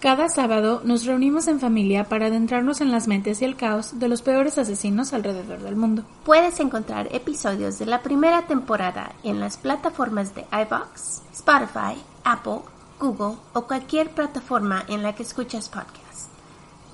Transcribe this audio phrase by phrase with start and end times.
[0.00, 4.06] Cada sábado nos reunimos en familia para adentrarnos en las mentes y el caos de
[4.06, 6.04] los peores asesinos alrededor del mundo.
[6.24, 12.60] Puedes encontrar episodios de la primera temporada en las plataformas de iBox, Spotify, Apple,
[13.00, 16.28] Google o cualquier plataforma en la que escuchas podcasts,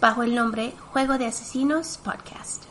[0.01, 2.63] bajo el nombre Juego de Asesinos Podcast.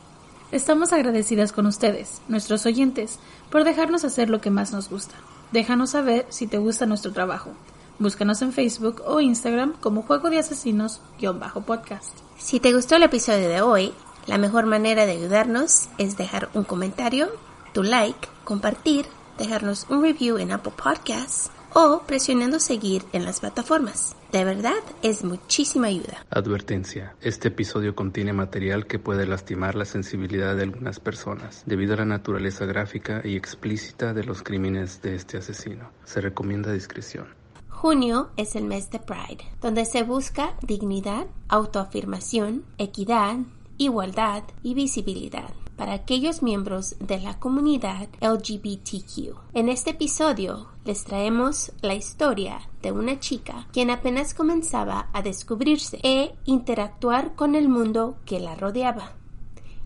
[0.51, 3.19] Estamos agradecidas con ustedes, nuestros oyentes,
[3.51, 5.13] por dejarnos hacer lo que más nos gusta.
[5.51, 7.51] Déjanos saber si te gusta nuestro trabajo.
[7.99, 12.17] Búscanos en Facebook o Instagram como Juego de Asesinos-podcast.
[12.37, 13.93] Si te gustó el episodio de hoy,
[14.25, 17.29] la mejor manera de ayudarnos es dejar un comentario,
[17.73, 19.05] tu like, compartir,
[19.37, 24.15] dejarnos un review en Apple Podcasts o presionando seguir en las plataformas.
[24.31, 26.25] De verdad, es muchísima ayuda.
[26.31, 27.15] Advertencia.
[27.21, 32.05] Este episodio contiene material que puede lastimar la sensibilidad de algunas personas debido a la
[32.05, 35.91] naturaleza gráfica y explícita de los crímenes de este asesino.
[36.05, 37.42] Se recomienda discreción.
[37.83, 43.39] Junio es el mes de Pride, donde se busca dignidad, autoafirmación, equidad,
[43.77, 49.35] igualdad y visibilidad para aquellos miembros de la comunidad LGBTQ.
[49.53, 55.99] En este episodio les traemos la historia de una chica quien apenas comenzaba a descubrirse
[56.03, 59.11] e interactuar con el mundo que la rodeaba.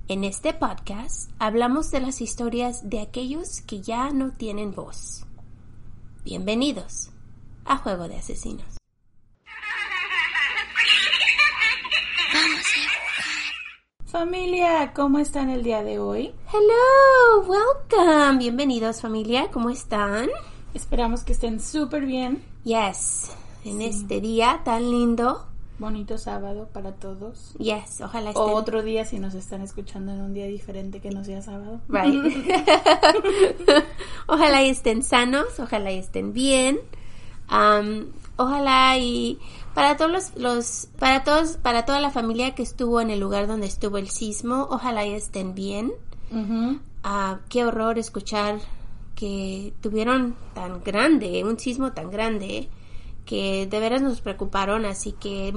[0.07, 5.25] En este podcast hablamos de las historias de aquellos que ya no tienen voz.
[6.23, 7.09] Bienvenidos
[7.67, 8.65] a Juego de Asesinos.
[14.05, 16.33] Familia, ¿cómo están el día de hoy?
[16.51, 18.39] Hello, welcome.
[18.39, 20.29] Bienvenidos familia, ¿cómo están?
[20.73, 22.41] Esperamos que estén súper bien.
[22.63, 23.31] Yes,
[23.65, 25.45] en este día tan lindo.
[25.77, 27.53] Bonito sábado para todos.
[27.59, 28.43] Yes, ojalá estén...
[28.43, 31.81] O otro día si nos están escuchando en un día diferente que no sea sábado.
[31.89, 32.15] Right.
[34.27, 36.79] ojalá estén sanos, ojalá estén bien
[37.49, 39.39] ojalá y
[39.73, 43.67] para todos los, para todos, para toda la familia que estuvo en el lugar donde
[43.67, 45.91] estuvo el sismo, ojalá y estén bien.
[47.03, 48.59] Ah, qué horror escuchar
[49.15, 52.69] que tuvieron tan grande, un sismo tan grande,
[53.25, 55.53] que de veras nos preocuparon, así que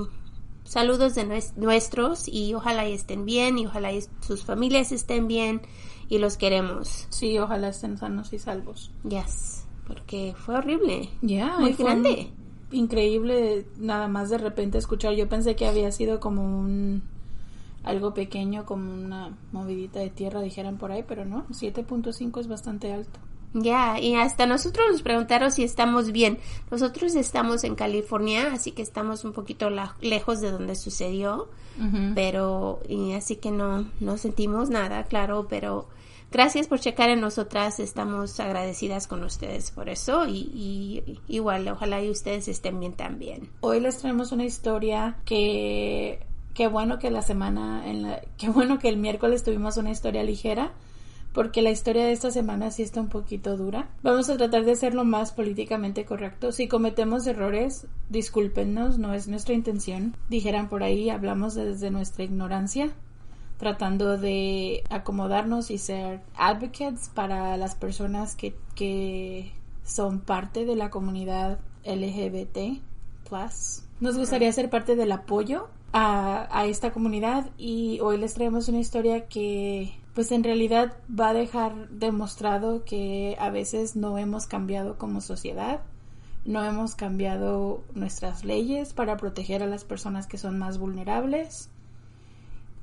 [0.64, 5.62] saludos de nuestros y ojalá y estén bien y ojalá y sus familias estén bien
[6.08, 7.06] y los queremos.
[7.10, 8.90] Sí, ojalá estén sanos y salvos.
[9.02, 9.59] Yes
[9.90, 11.08] porque fue horrible.
[11.20, 12.28] Ya, muy grande.
[12.70, 15.14] Increíble nada más de repente escuchar.
[15.14, 17.02] Yo pensé que había sido como un
[17.82, 22.92] algo pequeño, como una movidita de tierra, dijeran por ahí, pero no, 7.5 es bastante
[22.92, 23.18] alto.
[23.52, 26.38] Ya, y hasta nosotros nos preguntaron si estamos bien.
[26.70, 29.70] Nosotros estamos en California, así que estamos un poquito
[30.00, 31.48] lejos de donde sucedió,
[32.14, 35.88] pero y así que no no sentimos nada, claro, pero
[36.32, 42.08] Gracias por checar en nosotras, estamos agradecidas con ustedes por eso y, igual, ojalá y
[42.08, 43.50] ustedes estén bien también.
[43.60, 46.20] Hoy les traemos una historia que
[46.54, 50.22] qué bueno que la semana, en la, qué bueno que el miércoles tuvimos una historia
[50.22, 50.72] ligera
[51.32, 53.88] porque la historia de esta semana sí está un poquito dura.
[54.02, 56.52] Vamos a tratar de ser lo más políticamente correcto.
[56.52, 60.16] Si cometemos errores, discúlpenos, no es nuestra intención.
[60.28, 62.92] Dijeran por ahí, hablamos desde nuestra ignorancia
[63.60, 69.52] tratando de acomodarnos y ser advocates para las personas que, que
[69.84, 72.80] son parte de la comunidad LGBT
[74.00, 78.78] Nos gustaría ser parte del apoyo a, a, esta comunidad y hoy les traemos una
[78.78, 84.96] historia que pues en realidad va a dejar demostrado que a veces no hemos cambiado
[84.96, 85.82] como sociedad,
[86.46, 91.68] no hemos cambiado nuestras leyes para proteger a las personas que son más vulnerables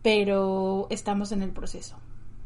[0.01, 1.95] pero estamos en el proceso.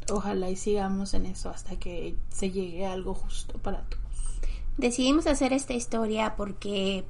[0.10, 4.02] Ojalá y sigamos en eso hasta que se llegue a algo justo para todos.
[4.78, 7.06] Decidimos hacer esta historia porque,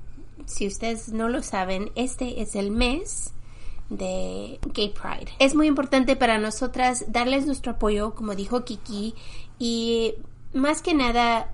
[0.45, 3.33] si ustedes no lo saben, este es el mes
[3.89, 5.31] de Gay Pride.
[5.39, 9.13] Es muy importante para nosotras darles nuestro apoyo, como dijo Kiki,
[9.59, 10.15] y
[10.53, 11.53] más que nada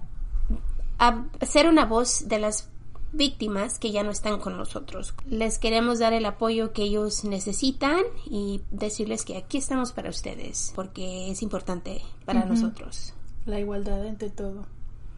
[1.41, 2.69] ser una voz de las
[3.11, 5.13] víctimas que ya no están con nosotros.
[5.29, 10.71] Les queremos dar el apoyo que ellos necesitan y decirles que aquí estamos para ustedes
[10.75, 13.13] porque es importante para nosotros.
[13.45, 14.65] La igualdad entre todo.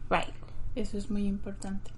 [0.08, 0.34] Right.
[0.74, 1.90] Eso es muy importante.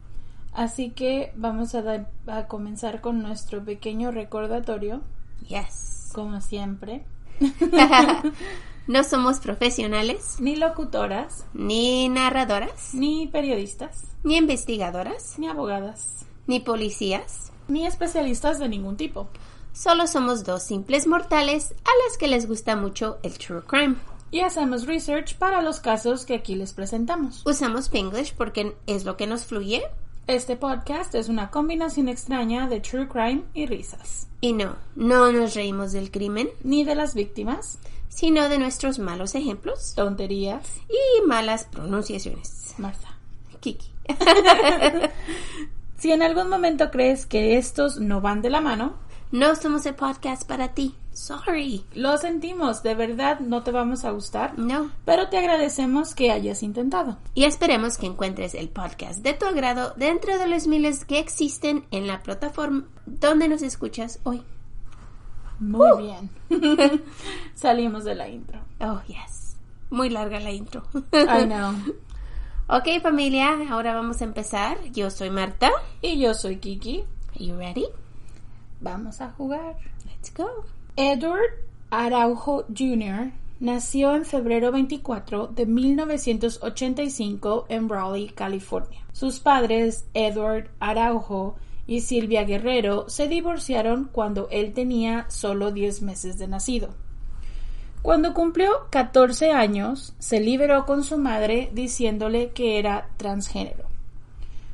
[0.53, 5.03] Así que vamos a, a comenzar con nuestro pequeño recordatorio.
[5.49, 6.11] Yes.
[6.15, 7.05] Como siempre.
[8.89, 17.53] No somos profesionales, ni locutoras, ni narradoras, ni periodistas, ni investigadoras, ni abogadas, ni policías,
[17.69, 19.29] ni especialistas de ningún tipo.
[19.73, 23.95] Solo somos dos simples mortales a las que les gusta mucho el true crime.
[24.33, 27.43] Y hacemos research para los casos que aquí les presentamos.
[27.47, 29.85] Usamos Pinglish porque es lo que nos fluye.
[30.29, 34.29] Este podcast es una combinación extraña de true crime y risas.
[34.41, 37.79] Y no, no nos reímos del crimen, Ni de las víctimas,
[38.09, 42.75] sino de nuestros malos ejemplos tonterías, y malas pronunciaciones.
[42.79, 43.19] Martha.
[43.61, 43.91] Kiki.
[45.99, 48.95] Si en algún momento crees que estos no van de la mano,
[49.31, 50.97] No somos el podcast para ti.
[51.13, 51.85] Sorry.
[51.95, 54.91] lo sentimos, de verdad no te vamos a gustar, No.
[55.05, 57.19] pero te agradecemos que hayas intentado.
[57.35, 61.85] Y esperemos que encuentres el podcast de tu agrado dentro de los miles que existen
[61.91, 64.43] en la plataforma donde nos escuchas hoy.
[65.61, 66.31] Muy bien.
[67.55, 68.61] Salimos de la intro.
[68.81, 69.57] Oh, yes.
[69.91, 70.83] Muy larga la intro.
[71.13, 71.75] I know.
[72.69, 74.83] ok, familia, ahora vamos a empezar.
[74.93, 75.71] Yo soy Marta.
[76.01, 77.05] Y yo soy Kiki.
[77.37, 77.87] Are you ready?
[78.81, 79.77] Vamos a jugar.
[80.07, 80.65] Let's go.
[80.97, 83.33] Edward Araujo Jr.
[83.61, 89.01] nació en febrero 24 de 1985 en Raleigh, California.
[89.13, 91.57] Sus padres, Edward Araujo
[91.87, 96.91] y Silvia Guerrero, se divorciaron cuando él tenía solo 10 meses de nacido.
[98.03, 103.87] Cuando cumplió 14 años, se liberó con su madre diciéndole que era transgénero.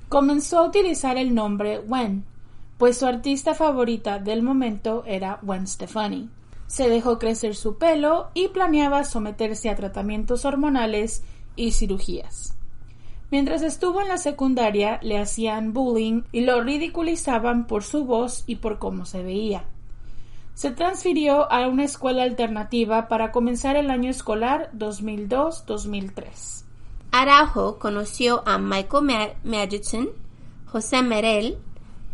[0.09, 2.25] Comenzó a utilizar el nombre Gwen,
[2.79, 6.31] pues su artista favorita del momento era Gwen Stefani.
[6.67, 11.23] Se dejó crecer su pelo y planeaba someterse a tratamientos hormonales
[11.57, 12.55] y cirugías.
[13.31, 18.57] Mientras estuvo en la secundaria le hacían bullying y lo ridiculizaban por su voz y
[18.57, 19.65] por cómo se veía.
[20.55, 26.65] Se transfirió a una escuela alternativa para comenzar el año escolar 2002-2003.
[27.13, 30.09] Araujo conoció a Michael Ma- Madison,
[30.67, 31.59] José Merel,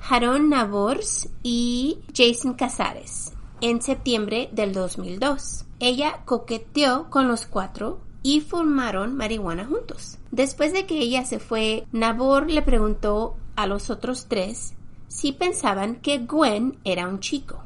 [0.07, 5.65] Jaron Nabors y Jason Casares en septiembre del 2002.
[5.81, 10.19] Ella coqueteó con los cuatro y fumaron marihuana juntos.
[10.31, 14.75] Después de que ella se fue, Nabor le preguntó a los otros tres
[15.09, 17.65] si pensaban que Gwen era un chico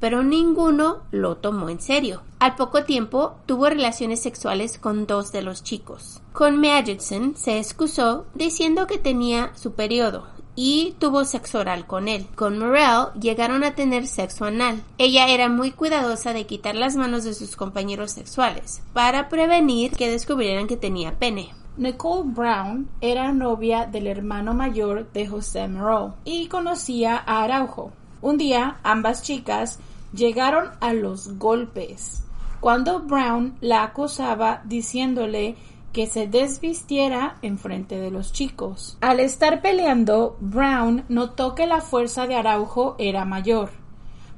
[0.00, 2.22] pero ninguno lo tomó en serio.
[2.38, 6.20] Al poco tiempo tuvo relaciones sexuales con dos de los chicos.
[6.32, 12.26] Con Madison se excusó diciendo que tenía su periodo y tuvo sexo oral con él.
[12.34, 14.82] Con Morel llegaron a tener sexo anal.
[14.98, 20.10] Ella era muy cuidadosa de quitar las manos de sus compañeros sexuales para prevenir que
[20.10, 21.50] descubrieran que tenía pene.
[21.76, 27.92] Nicole Brown era novia del hermano mayor de José Moreau y conocía a Araujo.
[28.22, 29.78] Un día ambas chicas
[30.14, 32.22] llegaron a los golpes
[32.60, 35.56] cuando Brown la acosaba diciéndole
[35.96, 38.98] que se desvistiera en frente de los chicos.
[39.00, 43.70] Al estar peleando, Brown notó que la fuerza de Araujo era mayor.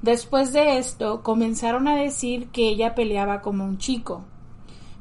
[0.01, 4.23] Después de esto, comenzaron a decir que ella peleaba como un chico.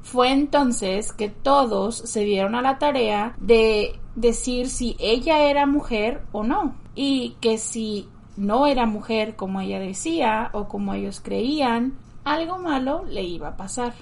[0.02, 6.24] Fue entonces que todos se dieron a la tarea de decir si ella era mujer
[6.32, 12.00] o no, y que si no era mujer como ella decía o como ellos creían,
[12.24, 13.94] algo malo le iba a pasar.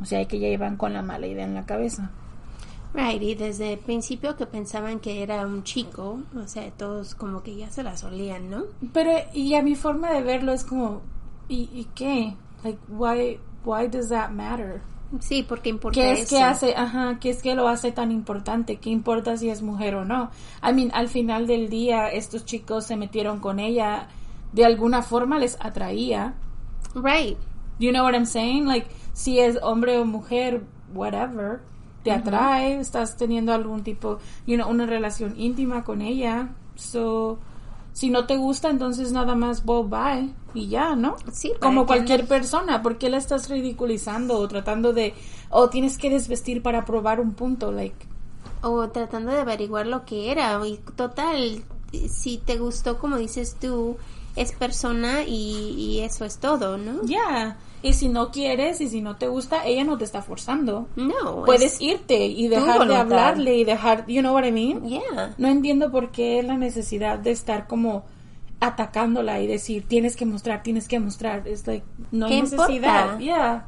[0.00, 2.10] O sea que ya iban con la mala idea en la cabeza.
[2.92, 7.42] Right, y desde el principio que pensaban que era un chico, o sea, todos como
[7.42, 8.64] que ya se la solían, ¿no?
[8.92, 11.02] Pero y a mi forma de verlo es como
[11.48, 12.34] ¿y, y qué?
[12.64, 14.82] Like why why does that matter?
[15.18, 16.36] Sí, porque importa ¿Qué es eso.
[16.36, 18.76] que hace, ajá, qué es que lo hace tan importante?
[18.76, 20.30] ¿Qué importa si es mujer o no?
[20.62, 24.08] I mean, al final del día estos chicos se metieron con ella,
[24.52, 26.34] de alguna forma les atraía.
[26.94, 27.36] Right.
[27.80, 28.66] You know what I'm saying?
[28.66, 28.86] Like,
[29.20, 30.62] si es hombre o mujer,
[30.94, 31.60] whatever,
[32.02, 36.48] te atrae, estás teniendo algún tipo, you know, una relación íntima con ella.
[36.74, 37.38] So,
[37.92, 41.16] si no te gusta, entonces nada más go bye y ya, ¿no?
[41.32, 45.12] Sí, ¿para Como cualquier persona, ¿por qué la estás ridiculizando o tratando de,
[45.50, 47.70] o tienes que desvestir para probar un punto?
[47.72, 48.06] Like,
[48.62, 50.66] O tratando de averiguar lo que era.
[50.66, 51.62] Y total,
[52.08, 53.98] si te gustó, como dices tú,
[54.34, 57.02] es persona y, y eso es todo, ¿no?
[57.04, 57.58] ya.
[57.82, 60.88] Y si no quieres y si no te gusta, ella no te está forzando.
[60.96, 61.44] No.
[61.46, 64.84] Puedes es- irte y dejar de hablarle y dejar, you know what I mean?
[64.86, 65.34] Yeah.
[65.38, 68.04] No entiendo por qué la necesidad de estar como
[68.60, 71.48] atacándola y decir tienes que mostrar, tienes que mostrar.
[71.48, 73.04] Es like, no hay ¿Qué necesidad.
[73.04, 73.18] importa?
[73.18, 73.66] Yeah.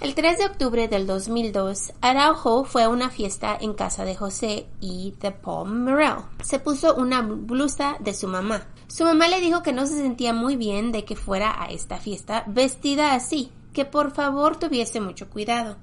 [0.00, 4.68] El 3 de octubre del 2002, Araujo fue a una fiesta en casa de José
[4.80, 6.18] y de Paul Morel.
[6.40, 8.68] Se puso una blusa de su mamá.
[8.86, 11.98] Su mamá le dijo que no se sentía muy bien de que fuera a esta
[11.98, 15.78] fiesta vestida así, que por favor tuviese mucho cuidado.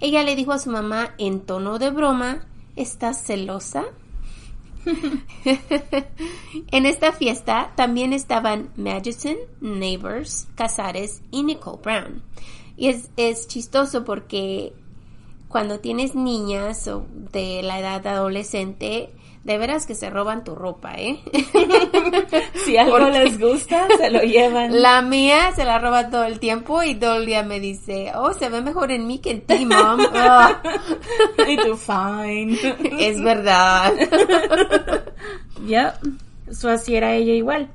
[0.00, 3.84] Ella le dijo a su mamá en tono de broma, ¿estás celosa?
[6.72, 12.22] en esta fiesta también estaban Madison, Neighbors, Casares y Nicole Brown.
[12.82, 14.72] Y es, es chistoso porque
[15.46, 19.10] cuando tienes niñas o de la edad adolescente,
[19.44, 21.20] de veras que se roban tu ropa, ¿eh?
[22.64, 24.72] si algo les gusta, se lo llevan.
[24.82, 28.32] La mía se la roba todo el tiempo y todo el día me dice, oh,
[28.32, 30.00] se ve mejor en mí que en ti, mom.
[31.48, 32.58] y tú, fine.
[32.98, 33.92] es verdad.
[35.68, 36.00] Ya,
[36.48, 37.70] eso así era ella igual.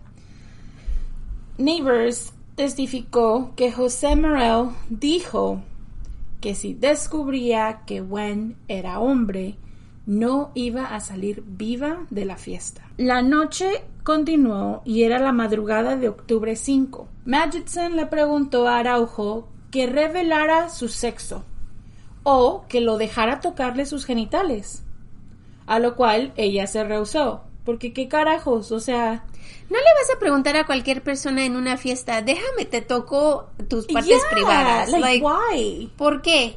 [1.58, 5.62] Neighbors testificó que José Morel dijo
[6.42, 9.58] que si descubría que Gwen era hombre,
[10.08, 12.82] no iba a salir viva de la fiesta.
[12.98, 17.08] La noche continuó y era la madrugada de octubre 5.
[17.26, 21.44] Magidson le preguntó a Araujo que revelara su sexo
[22.24, 24.84] o que lo dejara tocarle sus genitales,
[25.68, 27.47] a lo cual ella se rehusó.
[27.68, 29.26] Porque qué carajos, o sea...
[29.70, 33.86] No le vas a preguntar a cualquier persona en una fiesta, déjame te toco tus
[33.88, 34.90] partes privadas.
[34.90, 35.92] Like, why?
[35.98, 36.56] ¿Por qué?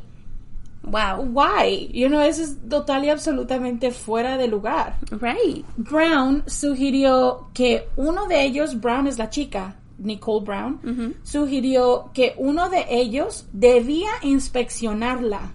[0.85, 1.25] Wow.
[1.33, 1.90] Why?
[1.93, 4.99] You know, eso es total y absolutamente fuera de lugar.
[5.11, 5.67] Right.
[5.76, 12.69] Brown sugirió que uno de ellos, Brown es la chica, Nicole Brown, sugirió que uno
[12.69, 15.55] de ellos debía inspeccionarla.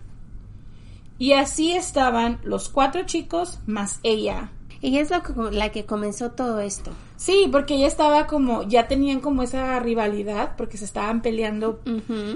[1.17, 4.51] Y así estaban los cuatro chicos más ella.
[4.81, 6.91] Ella es la, la que comenzó todo esto.
[7.17, 11.79] Sí, porque ella estaba como, ya tenían como esa rivalidad, porque se estaban peleando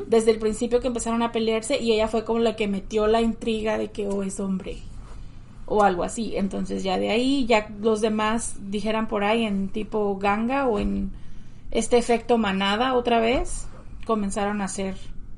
[0.07, 3.21] desde el principio que empezaron a pelearse y ella fue como la que metió la
[3.21, 4.77] intriga de que oh es hombre
[5.65, 6.35] o algo así.
[6.35, 11.11] Entonces ya de ahí, ya los demás dijeran por ahí en tipo ganga o en
[11.71, 13.67] este efecto manada otra vez,
[14.05, 14.95] comenzaron a hacer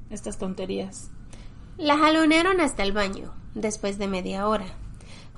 [0.10, 1.12] estas tonterías.
[1.78, 4.66] La jalonearon hasta el baño, después de media hora.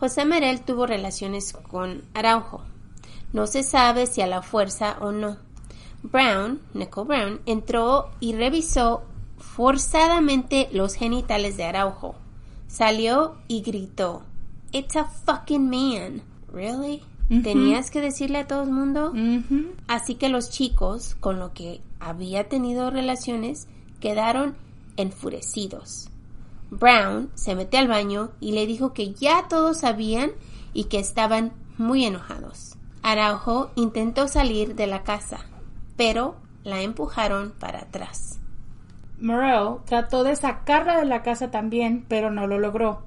[0.04, 2.60] José Merel tuvo relaciones con Araujo.
[3.32, 5.38] No se sabe si a la fuerza o no.
[6.02, 9.04] Brown, Nicole Brown, entró y revisó
[9.38, 12.16] forzadamente los genitales de Araujo.
[12.68, 14.24] Salió y gritó,
[14.74, 16.22] It's a fucking man.
[16.52, 17.02] Really?
[17.42, 19.14] ¿Tenías que decirle a todo el mundo?
[19.88, 23.70] Así que los chicos, con lo que había tenido relaciones,
[24.02, 24.58] quedaron
[24.98, 26.10] enfurecidos.
[26.78, 30.32] Brown se metió al baño y le dijo que ya todos sabían
[30.74, 32.76] y que estaban muy enojados.
[33.02, 35.46] Araujo intentó salir de la casa,
[35.98, 38.40] pero la empujaron para atrás.
[39.20, 43.04] Morel trató de sacarla de la casa también, pero no lo logró.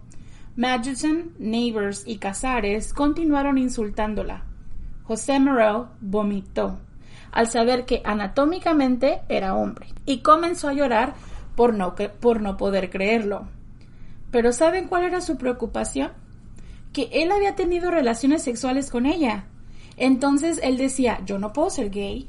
[0.57, 4.45] Magidson, Neighbors y Casares continuaron insultándola.
[5.05, 6.79] José Morel vomitó
[7.33, 11.15] al saber que anatómicamente era hombre y comenzó a llorar
[11.55, 13.49] por no, por no poder creerlo.
[14.31, 16.13] Pero ¿saben cuál era su preocupación?
[16.93, 19.45] Que él había tenido relaciones sexuales con ella.
[19.97, 22.29] Entonces él decía, yo no puedo ser gay.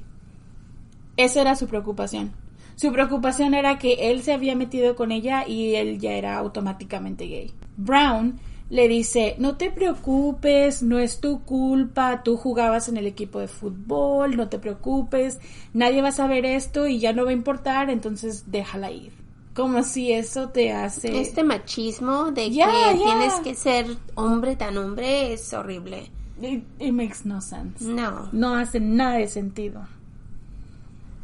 [1.17, 2.31] Esa era su preocupación.
[2.75, 7.25] Su preocupación era que él se había metido con ella y él ya era automáticamente
[7.25, 7.51] gay.
[7.75, 8.39] Brown
[8.69, 13.47] le dice, no te preocupes, no es tu culpa, tú jugabas en el equipo de
[13.47, 15.39] fútbol, no te preocupes,
[15.73, 19.13] nadie va a saber esto y ya no va a importar, entonces déjala ir.
[19.57, 21.19] Como si eso te hace...
[21.19, 26.11] Este machismo de que tienes que ser hombre tan hombre es horrible.
[26.39, 27.83] It, it makes no sense.
[27.83, 28.29] No.
[28.31, 29.87] No hace nada de sentido.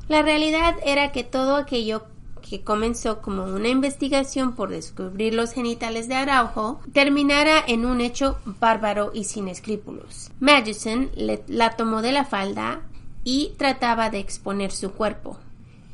[0.07, 2.07] La realidad era que todo aquello
[2.41, 8.39] que comenzó como una investigación por descubrir los genitales de Araujo terminara en un hecho
[8.59, 10.31] bárbaro y sin escrúpulos.
[10.39, 12.81] Madison la tomó de la falda
[13.23, 15.37] y trataba de exponer su cuerpo.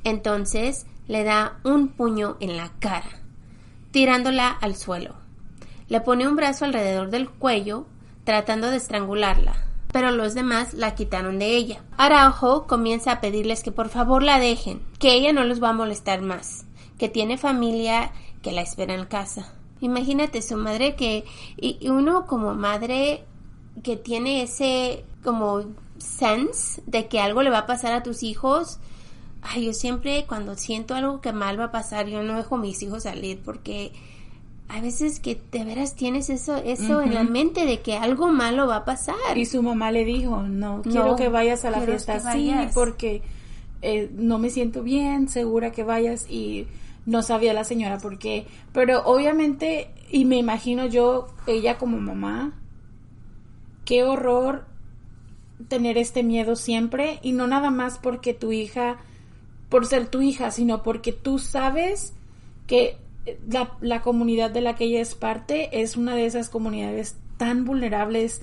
[0.05, 3.10] Entonces le da un puño en la cara,
[3.89, 5.16] tirándola al suelo.
[5.88, 7.88] Le pone un brazo alrededor del cuello,
[8.25, 9.56] tratando de estrangularla,
[9.92, 11.82] pero los demás la quitaron de ella.
[11.98, 15.74] Araujo comienza a pedirles que por favor la dejen, que ella no los va a
[15.74, 16.66] molestar más,
[17.00, 18.12] que tiene familia
[18.44, 19.56] que la espera en casa.
[19.82, 21.25] Imagínate su madre que
[21.58, 23.25] y uno como madre
[23.82, 25.63] que tiene ese como
[25.98, 28.80] sense de que algo le va a pasar a tus hijos,
[29.41, 32.60] ay, yo siempre cuando siento algo que mal va a pasar, yo no dejo a
[32.60, 33.91] mis hijos salir porque
[34.67, 38.67] hay veces que de veras tienes eso, eso en la mente de que algo malo
[38.67, 39.36] va a pasar.
[39.36, 43.24] Y su mamá le dijo, no, quiero que vayas a la fiesta así porque
[43.81, 46.67] eh, no me siento bien, segura que vayas y
[47.08, 48.46] no sabía la señora por qué.
[48.72, 52.53] Pero obviamente, y me imagino yo, ella como mamá,
[53.86, 54.65] qué horror
[55.67, 58.98] tener este miedo siempre y no nada más porque tu hija
[59.70, 62.14] por ser tu hija, sino porque tú sabes
[62.68, 62.98] que
[63.82, 68.42] la, comunidad de la que ella es parte es una de esas comunidades tan vulnerables,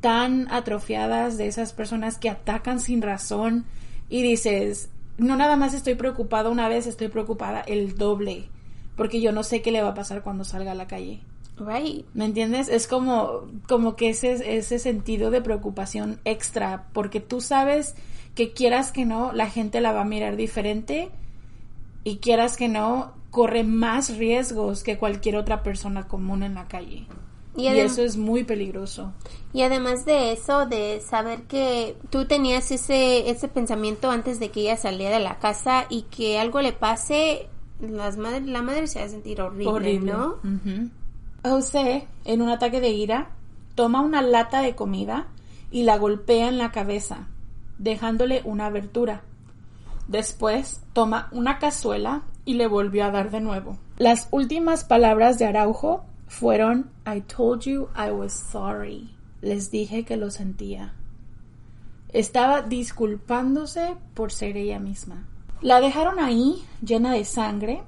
[0.00, 3.64] tan atrofiadas, de esas personas que atacan sin razón
[4.08, 8.48] y dices, no nada más estoy preocupada una vez, estoy preocupada el doble,
[8.96, 11.20] porque yo no sé qué le va a pasar cuando salga a la calle.
[11.56, 12.06] Right.
[12.14, 12.68] ¿Me entiendes?
[12.68, 17.94] Es como, como que ese, ese sentido de preocupación extra, porque tú sabes
[18.34, 21.10] que quieras que no, la gente la va a mirar diferente
[22.04, 27.06] y quieras que no, corre más riesgos que cualquier otra persona común en la calle.
[27.56, 29.12] Y eso es muy peligroso.
[29.52, 34.62] Y además de eso, de saber que tú tenías ese, ese pensamiento antes de que
[34.62, 37.48] ella saliera de la casa y que algo le pase,
[37.80, 40.12] las madres, la madre se va a sentir horrible, Horrible.
[40.12, 40.36] ¿no?
[40.42, 40.90] Ujú.
[41.44, 43.32] José, en un ataque de ira,
[43.74, 45.26] toma una lata de comida
[45.70, 47.28] y la golpea en la cabeza,
[47.82, 49.22] dejándole una abertura.
[50.08, 53.76] Después toma una cazuela y le volvió a dar de nuevo.
[53.98, 59.10] Las últimas palabras de Araujo fueron I told you I was sorry.
[59.40, 60.94] Les dije que lo sentía.
[62.12, 65.26] Estaba disculpándose por ser ella misma.
[65.60, 67.82] La dejaron ahí, llena de sangre,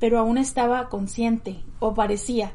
[0.00, 2.52] pero aún estaba consciente, o parecía.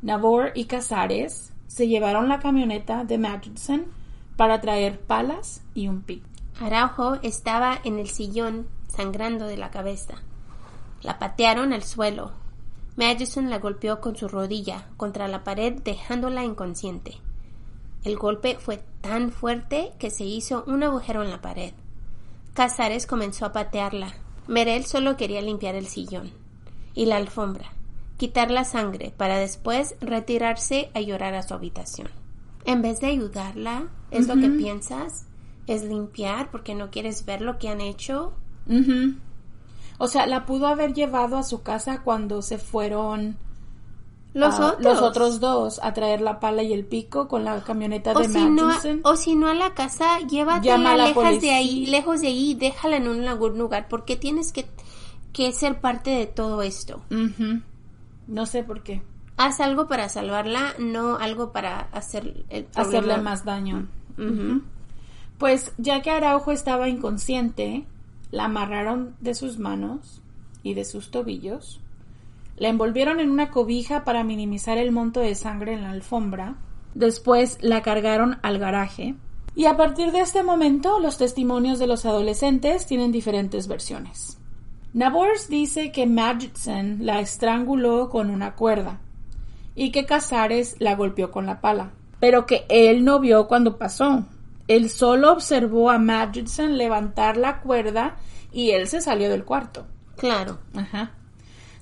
[0.00, 3.86] Nabor y Casares se llevaron la camioneta de Magidson
[4.42, 6.26] para traer palas y un pico.
[6.60, 10.14] Araujo estaba en el sillón, sangrando de la cabeza.
[11.00, 12.32] La patearon al suelo.
[12.96, 17.18] Madison la golpeó con su rodilla contra la pared, dejándola inconsciente.
[18.02, 21.72] El golpe fue tan fuerte que se hizo un agujero en la pared.
[22.52, 24.12] Casares comenzó a patearla.
[24.48, 26.32] Merel solo quería limpiar el sillón
[26.94, 27.70] y la alfombra,
[28.16, 32.21] quitar la sangre para después retirarse a llorar a su habitación.
[32.64, 35.26] En vez de ayudarla, ¿es lo que piensas?
[35.66, 38.32] ¿Es limpiar porque no quieres ver lo que han hecho?
[39.98, 43.36] O sea, la pudo haber llevado a su casa cuando se fueron
[44.34, 44.82] Los ah, otros.
[44.82, 48.28] los otros dos a traer la pala y el pico con la camioneta O de
[48.28, 48.70] si, no,
[49.04, 53.08] o si no a la casa, llévatela lejos de ahí, lejos de ahí, déjala en
[53.08, 53.24] un
[53.58, 54.66] lugar, porque tienes que,
[55.32, 57.02] que ser parte de todo esto.
[58.26, 59.02] No sé por qué.
[59.42, 62.98] Haz algo para salvarla, no algo para hacer el problema.
[62.98, 63.88] Hacerle más daño.
[65.36, 67.84] Pues ya que Araujo estaba inconsciente,
[68.30, 70.22] la amarraron de sus manos
[70.62, 71.80] y de sus tobillos,
[72.56, 76.54] la envolvieron en una cobija para minimizar el monto de sangre en la alfombra,
[76.94, 79.16] después la cargaron al garaje,
[79.56, 84.38] y a partir de este momento los testimonios de los adolescentes tienen diferentes versiones.
[84.94, 89.00] Nabors dice que Magidson la estranguló con una cuerda
[89.74, 94.24] y que Casares la golpeó con la pala, pero que él no vio cuando pasó.
[94.68, 98.16] Él solo observó a Magidson levantar la cuerda
[98.52, 99.86] y él se salió del cuarto.
[100.16, 100.58] Claro.
[100.74, 101.12] Ajá.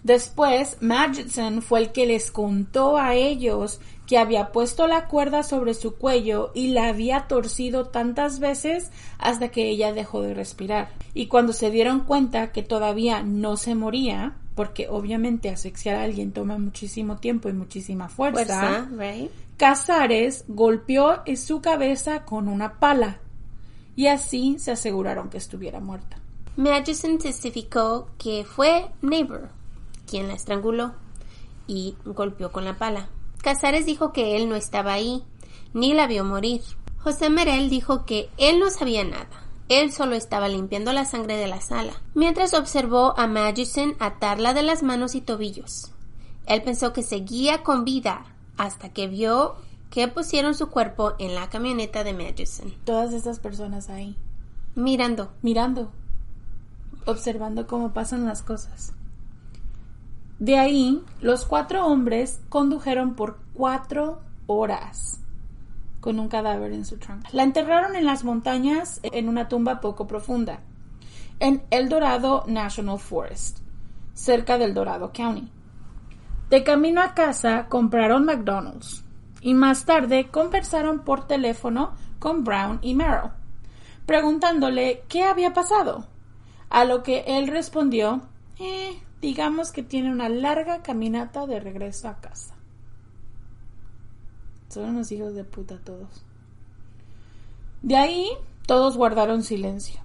[0.03, 5.75] Después, Magidson fue el que les contó a ellos que había puesto la cuerda sobre
[5.75, 10.91] su cuello y la había torcido tantas veces hasta que ella dejó de respirar.
[11.15, 16.33] Y cuando se dieron cuenta que todavía no se moría, porque obviamente asfixiar a alguien
[16.33, 19.31] toma muchísimo tiempo y muchísima fuerza, Fuerza, right?
[19.57, 23.21] Casares golpeó en su cabeza con una pala
[23.97, 26.19] y así se aseguraron que estuviera muerta.
[26.59, 29.49] Magison testificó que fue Neighbor
[30.07, 30.93] quien la estranguló
[31.67, 33.09] y golpeó con la pala.
[33.41, 35.25] Casares dijo que él no estaba ahí,
[35.73, 36.61] ni la vio morir.
[36.99, 39.40] José Merel dijo que él no sabía nada.
[39.71, 44.65] Él solo estaba limpiando la sangre de la sala, mientras observó a Magison atarla de
[44.65, 45.93] las manos y tobillos.
[46.47, 48.25] Él pensó que seguía con vida
[48.57, 49.55] hasta que vio
[49.89, 54.17] que pusieron su cuerpo en la camioneta de Magison, Todas estas personas ahí,
[54.75, 55.31] mirando.
[55.41, 55.93] mirando,
[57.07, 58.93] observando cómo pasan las cosas.
[60.41, 65.21] De ahí, los cuatro hombres condujeron por cuatro horas
[66.01, 67.27] con un cadáver en su trunk.
[67.33, 70.61] La enterraron en las montañas en una tumba poco profunda,
[71.39, 73.59] en El Dorado National Forest,
[74.15, 75.51] cerca del Dorado County.
[76.49, 79.05] De camino a casa compraron McDonald's
[79.41, 83.31] y más tarde conversaron por teléfono con Brown y Merrill,
[84.05, 86.07] preguntándole qué había pasado,
[86.69, 88.23] a lo que él respondió,
[88.59, 92.60] eh, digamos que tiene una larga caminata de regreso a casa.
[94.71, 96.09] Son unos hijos de puta todos.
[97.83, 98.29] De ahí
[98.67, 100.01] todos guardaron silencio.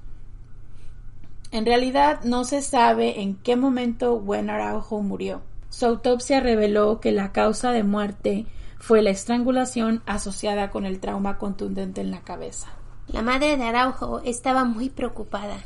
[1.51, 5.41] En realidad no se sabe en qué momento Gwen Araujo murió.
[5.69, 8.47] Su autopsia reveló que la causa de muerte
[8.79, 12.67] fue la estrangulación asociada con el trauma contundente en la cabeza.
[13.07, 15.57] La madre de Araujo estaba muy preocupada.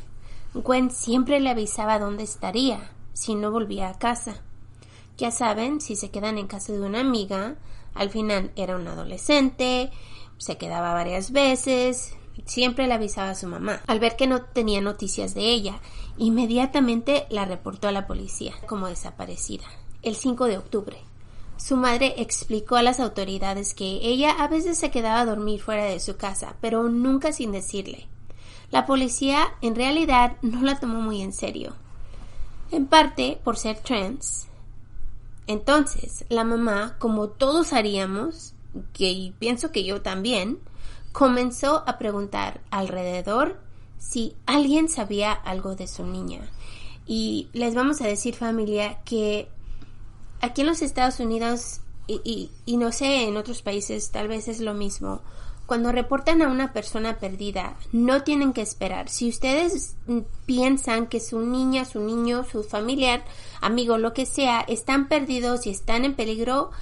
[0.52, 4.42] Gwen siempre le avisaba dónde estaría si no volvía a casa.
[5.16, 7.56] Ya saben, si se quedan en casa de una amiga,
[7.94, 9.90] al final era un adolescente,
[10.38, 12.14] se quedaba varias veces,
[12.46, 13.80] siempre le avisaba a su mamá.
[13.86, 15.80] Al ver que no tenía noticias de ella,
[16.18, 19.64] inmediatamente la reportó a la policía como desaparecida.
[20.02, 20.96] El 5 de octubre,
[21.56, 25.84] Su madre explicó a las autoridades que ella a veces se quedaba a dormir fuera
[25.84, 28.08] de su casa, pero nunca sin decirle.
[28.70, 31.74] La policía en realidad no la tomó muy en serio,
[32.70, 34.46] en parte por ser trans.
[35.50, 38.54] Entonces, la mamá, como todos haríamos,
[38.92, 40.60] que pienso que yo también,
[41.10, 43.58] comenzó a preguntar alrededor
[43.98, 46.48] si alguien sabía algo de su niña.
[47.04, 49.48] Y les vamos a decir familia que
[50.40, 54.60] aquí en los Estados Unidos y, y, no sé, en otros países tal vez es
[54.60, 55.20] lo mismo.
[55.70, 59.08] Cuando reportan a una persona perdida, no tienen que esperar.
[59.08, 59.94] Si ustedes
[60.44, 63.22] piensan que su niña, su niño, su familiar,
[63.60, 66.72] amigo, lo que sea, están perdidos y están en peligro,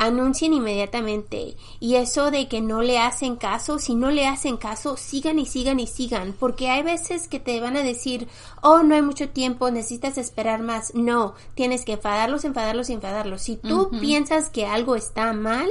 [0.00, 1.56] anuncien inmediatamente.
[1.78, 5.44] Y eso de que no le hacen caso, si no le hacen caso, sigan y
[5.44, 8.26] sigan y sigan, porque hay veces que te van a decir,
[8.62, 10.94] oh, no hay mucho tiempo, necesitas esperar más.
[10.94, 13.42] No, tienes que enfadarlos, enfadarlos, enfadarlos.
[13.42, 15.68] Si tú piensas que algo está mal,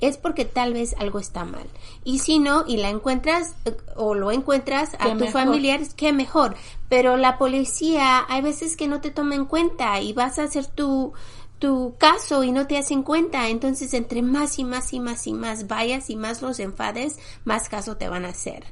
[0.00, 1.66] es porque tal vez algo está mal.
[2.04, 3.54] Y si no, y la encuentras
[3.96, 6.54] o lo encuentras a tu familiar, qué mejor.
[6.90, 10.66] Pero la policía hay veces que no te toma en cuenta y vas a hacer
[10.66, 11.14] tu
[11.60, 13.48] tu caso y no te hacen cuenta.
[13.48, 17.68] Entonces, entre más y más y más y más vayas y más los enfades, más
[17.68, 18.64] caso te van a hacer.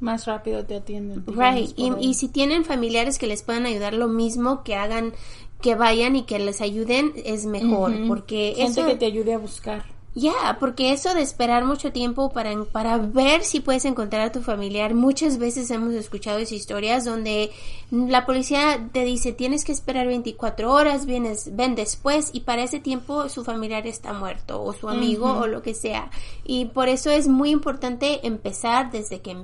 [0.00, 1.24] Más rápido te atienden.
[1.26, 1.72] Right.
[1.76, 5.12] Y, si tienen familiares que les puedan ayudar, lo mismo que hagan,
[5.60, 7.92] que vayan y que les ayuden, es mejor.
[8.08, 8.88] Porque Gente eso...
[8.88, 9.84] que te ayude a buscar.
[10.14, 14.42] Ya, porque eso de esperar mucho tiempo para, para ver si puedes encontrar a tu
[14.42, 17.50] familiar, muchas veces hemos escuchado esas historias donde
[17.90, 22.78] la policía te dice tienes que esperar 24 horas, vienes, ven después y para ese
[22.78, 26.10] tiempo su familiar está muerto o su amigo o lo que sea.
[26.44, 29.34] Y por eso es muy importante empezar desde que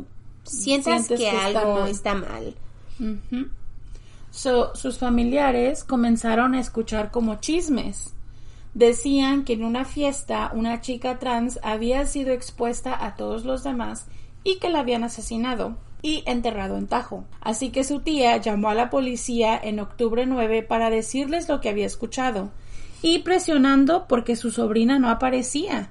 [0.43, 2.55] sientas que, algo está mal.
[4.31, 8.13] sus familiares comenzaron a escuchar como chismes
[8.75, 14.07] decían que en una fiesta una chica trans había sido expuesta a todos los demás
[14.45, 17.25] y que la habían asesinado y enterrado en Tajo.
[17.41, 21.69] Así que su tía llamó a la policía en octubre 9 para decirles lo que
[21.69, 22.51] había escuchado
[23.03, 25.91] y presionando porque su sobrina no aparecía.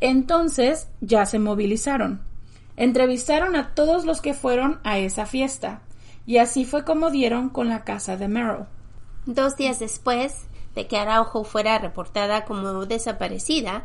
[0.00, 2.22] Entonces ya se movilizaron.
[2.76, 5.82] Entrevistaron a todos los que fueron a esa fiesta
[6.26, 8.66] y así fue como dieron con la casa de Merrill.
[9.26, 13.84] Dos días después, de que Araujo fuera reportada como desaparecida,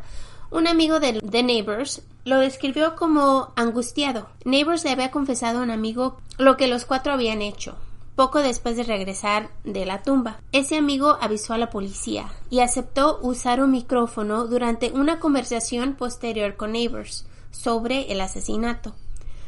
[0.50, 4.28] un amigo de, Neighbors lo describió como angustiado.
[4.44, 7.76] Neighbors le había confesado a un amigo lo que los cuatro habían hecho,
[8.16, 10.40] poco después de regresar de la tumba.
[10.52, 16.56] Ese amigo avisó a la policía y aceptó usar un micrófono durante una conversación posterior
[16.56, 18.94] con Neighbors sobre el asesinato.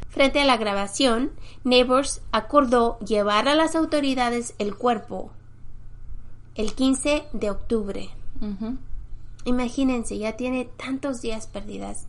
[0.09, 1.31] Frente a la grabación,
[1.63, 5.31] Neighbors acordó llevar a las autoridades el cuerpo
[6.61, 8.09] el 15 de octubre.
[9.45, 12.07] Imagínense, ya tiene tantos días perdidas,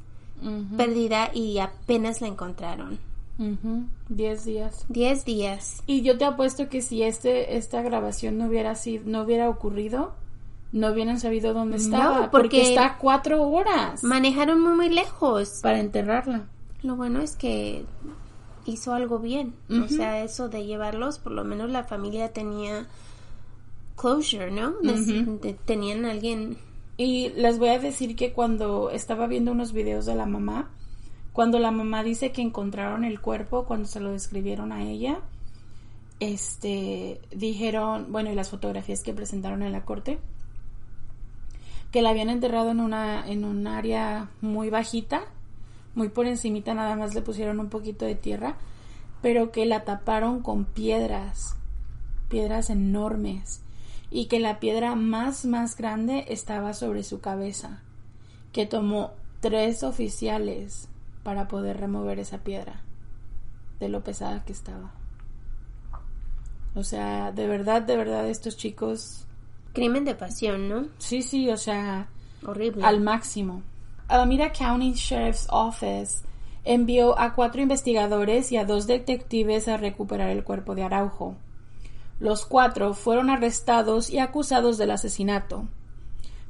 [0.77, 2.99] perdida y apenas la encontraron.
[4.09, 4.85] Diez días.
[4.88, 5.83] Diez días.
[5.87, 10.12] Y yo te apuesto que si este, esta grabación no hubiera sido, no hubiera ocurrido,
[10.71, 12.31] no hubieran sabido dónde estaba.
[12.31, 14.05] porque, está cuatro horas.
[14.05, 15.61] Manejaron muy, muy lejos.
[15.62, 16.45] Para enterrarla.
[16.83, 17.85] Lo bueno es que
[18.67, 19.55] hizo algo bien.
[19.71, 22.87] O sea, eso de llevarlos, por lo menos la familia tenía
[24.03, 24.75] closure, ¿no?
[25.65, 26.59] tenían alguien.
[26.97, 30.71] Y les voy a decir que cuando estaba viendo unos videos de la mamá,
[31.33, 35.21] cuando la mamá dice que encontraron el cuerpo, cuando se lo describieron a ella,
[36.19, 40.19] este, dijeron, bueno, y las fotografías que presentaron en la corte,
[41.93, 45.23] que la habían enterrado en una, en un área muy bajita,
[45.95, 48.57] muy por encimita, nada más le pusieron un poquito de tierra,
[49.21, 51.57] pero que la taparon con piedras,
[52.29, 53.62] piedras enormes,
[54.12, 57.83] y que la piedra más más grande estaba sobre su cabeza,
[58.53, 60.88] que tomó tres oficiales
[61.22, 62.83] para poder remover esa piedra
[63.81, 64.92] de lo pesada que estaba.
[66.75, 69.27] O sea, de verdad, de verdad, estos chicos...
[69.72, 70.87] Crimen de pasión, ¿no?
[70.98, 72.09] Sí, sí, o sea...
[72.46, 72.85] Horrible.
[72.85, 73.62] Al máximo.
[74.09, 76.22] Alameda County Sheriff's Office
[76.64, 81.37] envió a cuatro investigadores y a dos detectives a recuperar el cuerpo de Araujo.
[82.23, 85.67] Los cuatro fueron arrestados y acusados del asesinato.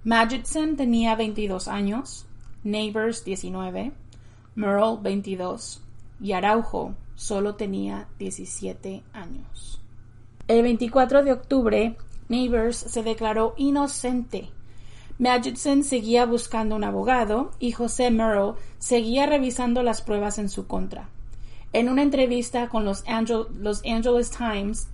[0.04, 2.26] Magidson tenía 22 años,
[2.62, 3.90] Neighbors 19,
[4.54, 5.82] Merle 22
[6.20, 9.80] y Araujo solo tenía 17 años.
[10.46, 11.96] El 24 de octubre,
[12.28, 14.50] Neighbors se declaró inocente.
[15.18, 21.08] Magidson seguía buscando un abogado y José Merle seguía revisando las pruebas en su contra.
[21.72, 23.04] En una entrevista con los,
[23.58, 24.88] los Angeles Times,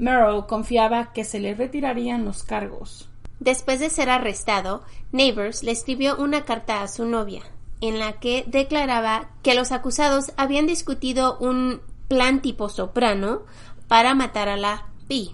[0.00, 3.10] Merrill confiaba que se le retirarían los cargos.
[3.38, 4.82] Después de ser arrestado,
[5.12, 7.42] Neighbors le escribió una carta a su novia,
[7.82, 13.42] en la que declaraba que los acusados habían discutido un plan tipo soprano
[13.88, 15.28] para matar a la P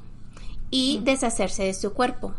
[0.70, 2.34] y deshacerse de su cuerpo.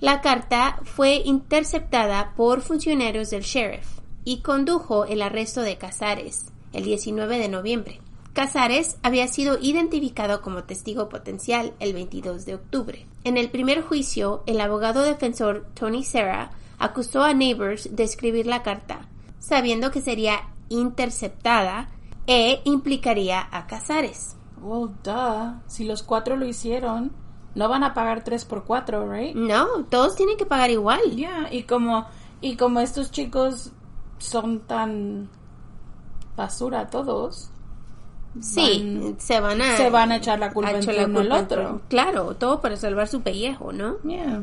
[0.00, 6.84] La carta fue interceptada por funcionarios del sheriff y condujo el arresto de Casares el
[6.84, 8.00] 19 de noviembre.
[8.34, 13.06] Casares había sido identificado como testigo potencial el 22 de octubre.
[13.22, 18.64] En el primer juicio, el abogado defensor Tony Serra acusó a Neighbors de escribir la
[18.64, 21.90] carta, sabiendo que sería interceptada
[22.26, 24.34] e implicaría a Casares.
[24.60, 25.60] Well, duh.
[25.68, 27.12] Si los cuatro lo hicieron,
[27.54, 29.36] no van a pagar tres por cuatro, right?
[29.36, 31.00] No, todos tienen que pagar igual.
[31.14, 32.06] Yeah, y como,
[32.40, 33.70] y como estos chicos
[34.18, 35.30] son tan
[36.36, 37.52] basura todos,
[38.40, 41.28] Sí, van- se van a se van a echar la culpa entre la uno al
[41.28, 41.80] culpa otro.
[41.88, 43.98] Claro, todo para salvar su pellejo, ¿no?
[44.02, 44.42] Yeah.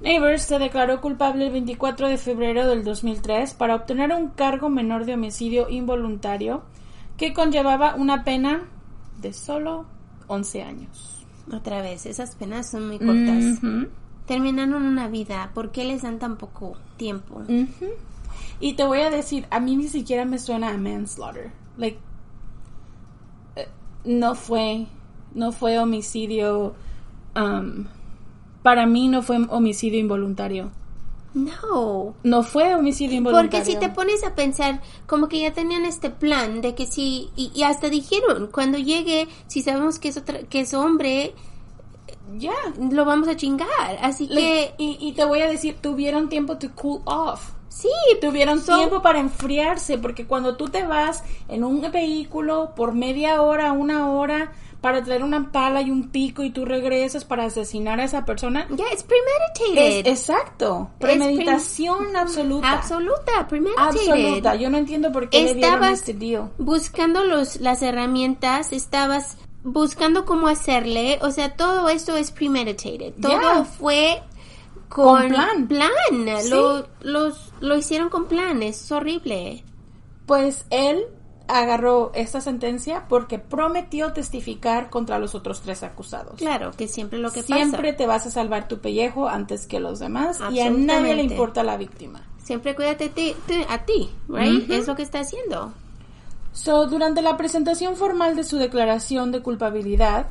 [0.00, 5.04] Neighbors se declaró culpable el 24 de febrero del 2003 para obtener un cargo menor
[5.04, 6.62] de homicidio involuntario
[7.16, 8.64] que conllevaba una pena
[9.20, 9.86] de solo
[10.26, 11.24] 11 años.
[11.52, 13.58] Otra vez, esas penas son muy cortas.
[13.62, 13.86] Ujú.
[14.26, 17.42] Terminaron una vida, ¿por qué les dan tan poco tiempo?
[18.60, 21.50] Y te voy a decir, a mí ni siquiera me suena a manslaughter.
[21.76, 21.98] Like,
[24.04, 24.86] no fue,
[25.34, 26.74] no fue homicidio.
[27.36, 27.86] um,
[28.62, 30.70] para mí no fue homicidio involuntario.
[31.34, 32.14] No.
[32.22, 33.50] No fue homicidio involuntario.
[33.50, 37.30] Porque si te pones a pensar, como que ya tenían este plan de que si,
[37.34, 41.34] y, y hasta dijeron, cuando llegue, si sabemos que es, otra, que es hombre,
[42.36, 42.52] Ya.
[42.78, 43.98] lo vamos a chingar.
[44.02, 47.52] Así que, y, y te voy a decir, tuvieron tiempo to cool off.
[47.74, 47.88] Sí,
[48.20, 53.42] Tuvieron So- tiempo para enfriarse, porque cuando tú te vas en un vehículo por media
[53.42, 58.00] hora, una hora, para traer una pala y un pico y tú regresas para asesinar
[58.00, 60.06] a esa persona, ya, es premeditated.
[60.06, 60.90] es exacto.
[60.98, 62.72] Premeditación absoluta.
[62.72, 64.08] Absoluta, premeditated.
[64.08, 64.54] Absoluta.
[64.56, 70.24] Yo no entiendo por qué le dieron Estabas este buscando los, las herramientas, estabas buscando
[70.24, 73.12] cómo hacerle, o sea, todo esto es premeditated.
[73.20, 73.64] Todo Yeah.
[73.64, 74.22] fue
[74.92, 75.66] con, Con plan.
[75.68, 75.90] plan.
[76.42, 76.50] Sí.
[76.50, 79.64] Lo, los, lo hicieron con plan, es horrible.
[80.26, 81.04] Pues él
[81.48, 86.36] agarró esta sentencia porque prometió testificar contra los otros tres acusados.
[86.36, 87.96] Claro, que siempre lo que Siempre pasa.
[87.96, 91.62] te vas a salvar tu pellejo antes que los demás y a nadie le importa
[91.62, 92.22] la víctima.
[92.42, 94.70] Siempre cuídate ti- ti- a ti, right?
[94.70, 95.72] Es lo que está haciendo.
[96.52, 100.26] So, durante la presentación formal de su declaración de culpabilidad,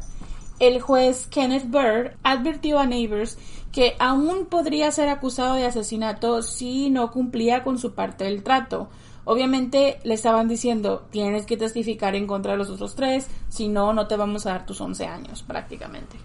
[0.60, 3.38] el juez Kenneth Burr advirtió a Neighbors
[3.72, 8.90] que aún podría ser acusado de asesinato si no cumplía con su parte del trato.
[9.24, 13.94] Obviamente le estaban diciendo, tienes que testificar en contra de los otros tres, si no,
[13.94, 16.18] no te vamos a dar tus 11 años prácticamente.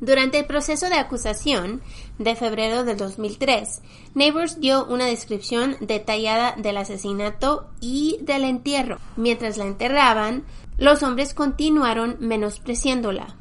[0.00, 1.82] Durante el proceso de acusación
[2.18, 3.82] de febrero del 2003,
[4.14, 8.98] Neighbors dio una descripción detallada del asesinato y del entierro.
[9.16, 10.44] Mientras la enterraban,
[10.78, 13.36] los hombres continuaron menospreciándola.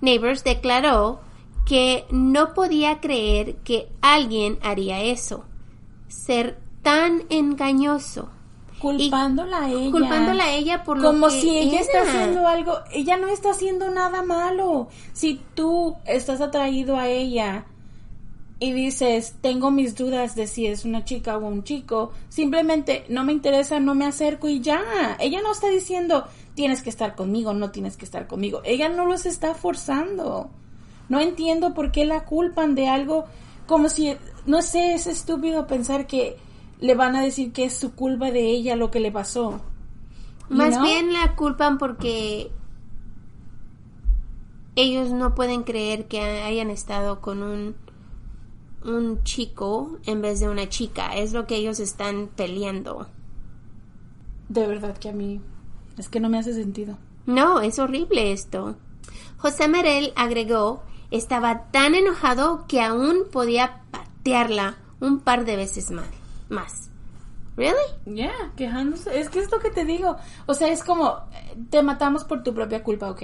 [0.00, 1.20] Neighbors declaró
[1.68, 5.44] que no podía creer que alguien haría eso.
[6.08, 8.30] Ser tan engañoso.
[8.80, 9.90] Culpándola a ella.
[9.90, 12.78] Culpándola a ella por lo Como que si ella está haciendo algo.
[12.90, 14.88] Ella no está haciendo nada malo.
[15.12, 17.66] Si tú estás atraído a ella
[18.58, 23.24] y dices, tengo mis dudas de si es una chica o un chico, simplemente no
[23.24, 25.18] me interesa, no me acerco y ya.
[25.20, 28.62] Ella no está diciendo, tienes que estar conmigo, no tienes que estar conmigo.
[28.64, 30.50] Ella no los está forzando.
[31.08, 33.24] No entiendo por qué la culpan de algo
[33.66, 34.16] como si,
[34.46, 36.36] no sé, es estúpido pensar que
[36.80, 39.60] le van a decir que es su culpa de ella lo que le pasó.
[40.48, 40.82] Más know?
[40.82, 42.50] bien la culpan porque
[44.76, 47.74] ellos no pueden creer que hayan estado con un
[48.84, 51.16] un chico en vez de una chica.
[51.16, 53.08] Es lo que ellos están peleando.
[54.48, 55.40] De verdad que a mí
[55.96, 56.96] es que no me hace sentido.
[57.26, 58.76] No, es horrible esto.
[59.36, 66.06] José Merel agregó, estaba tan enojado que aún podía patearla un par de veces más.
[66.48, 66.90] más.
[67.56, 67.76] ¿Really?
[68.06, 69.18] Ya, quejándose.
[69.18, 70.16] Es que es lo que te digo.
[70.46, 73.22] O sea, es como, eh, te matamos por tu propia culpa, ¿ok?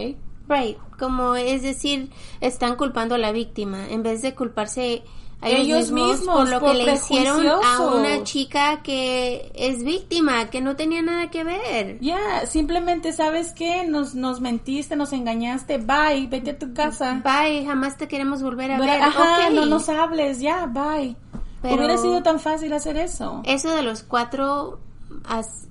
[0.48, 5.02] Right, como es decir, están culpando a la víctima en vez de culparse
[5.40, 9.52] a ellos, Ellos mismos, mismos, por lo por que le hicieron a una chica que
[9.54, 11.98] es víctima, que no tenía nada que ver.
[12.00, 13.86] Ya, simplemente, ¿sabes qué?
[13.86, 15.78] Nos, nos mentiste, nos engañaste.
[15.78, 17.20] Bye, vete a tu casa.
[17.22, 19.02] Bye, jamás te queremos volver a Pero, ver.
[19.02, 19.52] ajá, Ok.
[19.54, 21.14] no nos hables, ya, bye.
[21.60, 23.42] Pero- Hubiera sido tan fácil hacer eso.
[23.44, 24.78] Eso de los cuatro
[25.24, 25.66] as-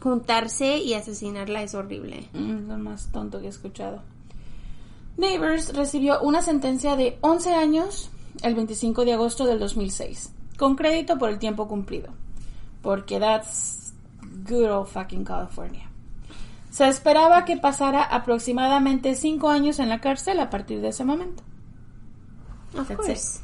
[0.00, 2.28] juntarse y asesinarla es horrible.
[2.32, 4.02] Mm, lo más tonto que he escuchado.
[5.16, 8.10] Neighbors recibió una sentencia de 11 años
[8.42, 12.10] el 25 de agosto del 2006, con crédito por el tiempo cumplido,
[12.82, 13.92] porque that's
[14.48, 15.90] good old fucking California.
[16.70, 21.42] Se esperaba que pasara aproximadamente 5 años en la cárcel a partir de ese momento.
[22.78, 23.40] Of course.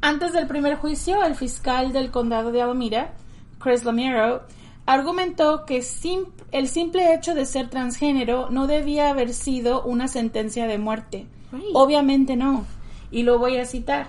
[0.00, 3.12] Antes del primer juicio, el fiscal del condado de Alameda,
[3.60, 4.42] Chris Lamero,
[4.86, 10.66] argumentó que sim- el simple hecho de ser transgénero no debía haber sido una sentencia
[10.66, 11.26] de muerte.
[11.52, 11.64] Right.
[11.74, 12.64] Obviamente no.
[13.12, 14.08] Y lo voy a citar.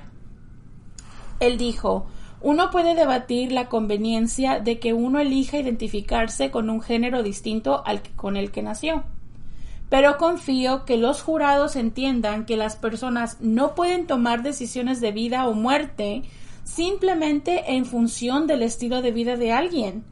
[1.40, 2.08] Él dijo,
[2.42, 8.02] uno puede debatir la conveniencia de que uno elija identificarse con un género distinto al
[8.02, 9.04] que- con el que nació.
[9.90, 15.48] Pero confío que los jurados entiendan que las personas no pueden tomar decisiones de vida
[15.48, 16.24] o muerte
[16.64, 20.04] simplemente en función del estilo de vida de alguien.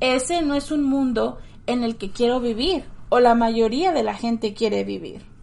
[0.00, 4.14] Ese no es un mundo en el que quiero vivir o la mayoría de la
[4.14, 5.33] gente quiere vivir.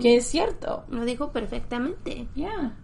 [0.00, 0.84] Que es cierto.
[0.88, 2.26] Lo dijo perfectamente.
[2.34, 2.76] Ya.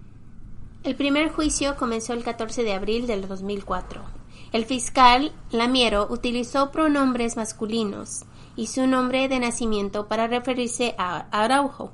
[0.84, 4.02] El primer juicio comenzó el 14 de abril del 2004.
[4.52, 8.24] El fiscal Lamiero utilizó pronombres masculinos
[8.56, 11.92] y su nombre de nacimiento para referirse a Araujo,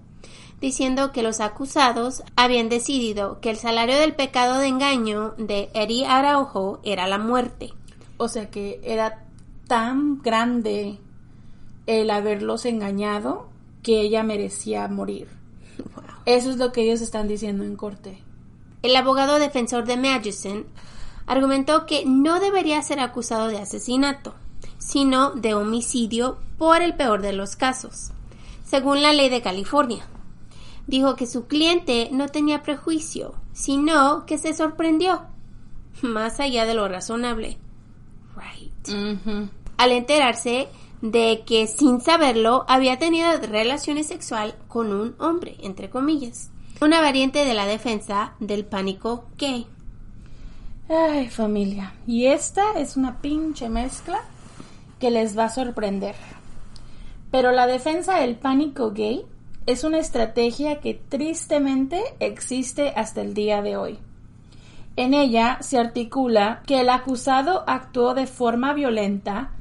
[0.61, 6.07] diciendo que los acusados habían decidido que el salario del pecado de engaño de Eddie
[6.07, 7.73] Araujo era la muerte.
[8.17, 9.27] O sea que era
[9.67, 10.99] tan grande
[11.87, 13.49] el haberlos engañado
[13.85, 15.29] que ella merecía morir.
[16.27, 18.19] Eso es lo que ellos están diciendo en corte.
[18.83, 20.67] El abogado defensor de Magnuson
[21.27, 24.35] argumentó que no debería ser acusado de asesinato,
[24.79, 28.11] sino de homicidio por el peor de los casos,
[28.65, 30.07] según la ley de California.
[30.87, 35.23] Dijo que su cliente no tenía prejuicio, sino que se sorprendió,
[36.03, 37.59] más allá de lo razonable.
[38.37, 39.51] Right.
[39.77, 40.69] Al enterarse
[41.05, 46.51] de que sin saberlo había tenido relaciones sexual con un hombre, entre comillas.
[46.81, 49.67] Una variante de la defensa del pánico gay.
[50.89, 51.93] Ay, familia.
[52.07, 54.23] Y esta es una pinche mezcla
[54.99, 56.15] que les va a sorprender.
[57.31, 59.27] Pero la defensa del pánico gay
[59.67, 63.99] es una estrategia que tristemente existe hasta el día de hoy.
[64.97, 69.54] En ella se articula que el acusado actuó de forma violenta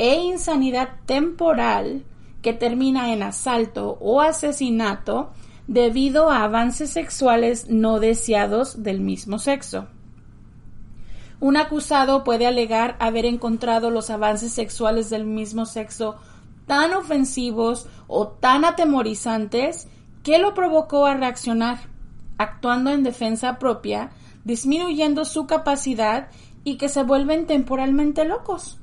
[0.00, 2.04] e insanidad temporal
[2.40, 5.28] que termina en asalto o asesinato
[5.66, 9.88] debido a avances sexuales no deseados del mismo sexo.
[11.38, 16.16] Un acusado puede alegar haber encontrado los avances sexuales del mismo sexo
[16.66, 19.86] tan ofensivos o tan atemorizantes
[20.22, 21.78] que lo provocó a reaccionar,
[22.38, 24.12] actuando en defensa propia,
[24.44, 26.28] disminuyendo su capacidad
[26.64, 28.79] y que se vuelven temporalmente locos.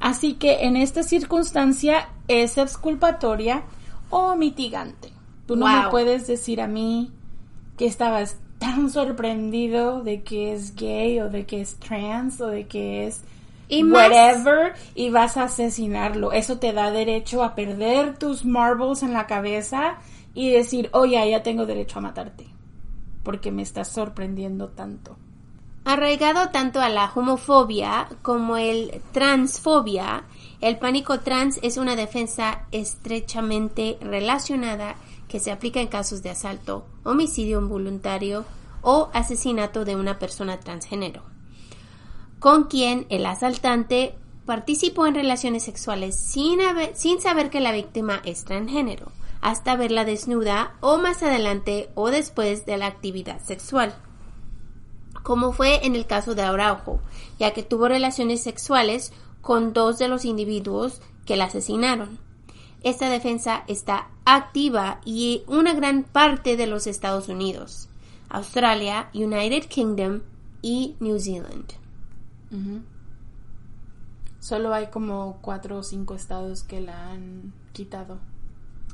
[0.00, 3.64] Así que en esta circunstancia es exculpatoria
[4.10, 5.12] o mitigante.
[5.46, 7.10] Tú no me puedes decir a mí
[7.76, 12.66] que estabas tan sorprendido de que es gay o de que es trans o de
[12.66, 13.22] que es
[13.68, 16.32] Y más- whatever y vas a asesinarlo.
[16.32, 19.98] Eso te da derecho a perder tus marbles en la cabeza
[20.34, 22.46] y decir, oye, ya tengo derecho a matarte
[23.22, 25.16] porque me estás sorprendiendo tanto.
[25.84, 30.24] Arraigado tanto a la homofobia como el transfobia,
[30.60, 34.96] el pánico trans es una defensa estrechamente relacionada
[35.28, 38.44] que se aplica en casos de asalto, homicidio involuntario
[38.82, 41.22] o asesinato de una persona transgénero,
[42.38, 44.14] con quien el asaltante
[44.46, 46.60] participó en relaciones sexuales sin,
[46.94, 52.66] sin saber que la víctima es transgénero, hasta verla desnuda o más adelante o después
[52.66, 53.94] de la actividad sexual
[55.28, 57.00] como fue en el caso de Araujo,
[57.38, 59.12] ya que tuvo relaciones sexuales
[59.42, 62.18] con dos de los individuos que la asesinaron.
[62.82, 67.90] Esta defensa está activa y una gran parte de los Estados Unidos,
[68.30, 70.22] Australia, United Kingdom
[70.62, 71.74] y New Zealand.
[74.40, 78.16] Solo hay como cuatro o cinco estados que la han quitado.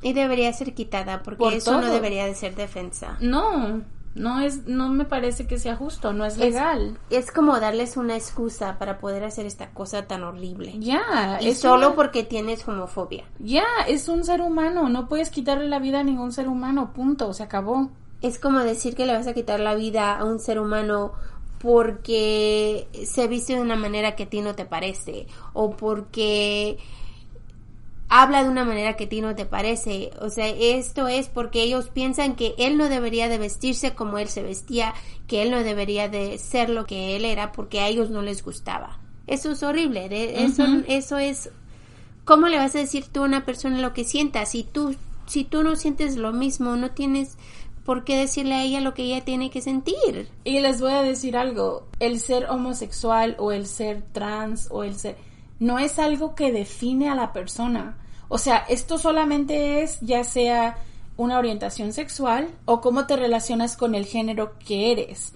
[0.01, 3.17] Y debería ser quitada porque Por eso no debería de ser defensa.
[3.21, 6.97] No, no es, no me parece que sea justo, no es legal.
[7.09, 10.73] Es como darles una excusa para poder hacer esta cosa tan horrible.
[10.79, 13.25] Ya, es solo una- porque tienes homofobia.
[13.39, 17.33] Ya, es un ser humano, no puedes quitarle la vida a ningún ser humano, punto,
[17.33, 17.89] se acabó.
[18.21, 21.11] Es como decir que le vas a quitar la vida a un ser humano
[21.59, 26.77] porque se viste de una manera que a ti no te parece o porque
[28.09, 30.11] habla de una manera que a ti no te parece.
[30.21, 34.27] O sea, esto es porque ellos piensan que él no debería de vestirse como él
[34.27, 34.93] se vestía,
[35.27, 38.43] que él no debería de ser lo que él era porque a ellos no les
[38.43, 38.99] gustaba.
[39.27, 40.07] Eso es horrible.
[40.43, 41.49] Eso, eso es...
[42.25, 44.95] ¿Cómo le vas a decir tú a una persona lo que sienta si tú
[45.25, 47.37] si tú no sientes lo mismo, no tienes
[47.83, 50.29] por qué decirle a ella lo que ella tiene que sentir.
[50.43, 54.95] Y les voy a decir algo, el ser homosexual o el ser trans o el
[54.95, 55.17] ser
[55.59, 57.97] no es algo que define a la persona.
[58.27, 60.77] O sea, esto solamente es ya sea
[61.17, 65.33] una orientación sexual o cómo te relacionas con el género que eres.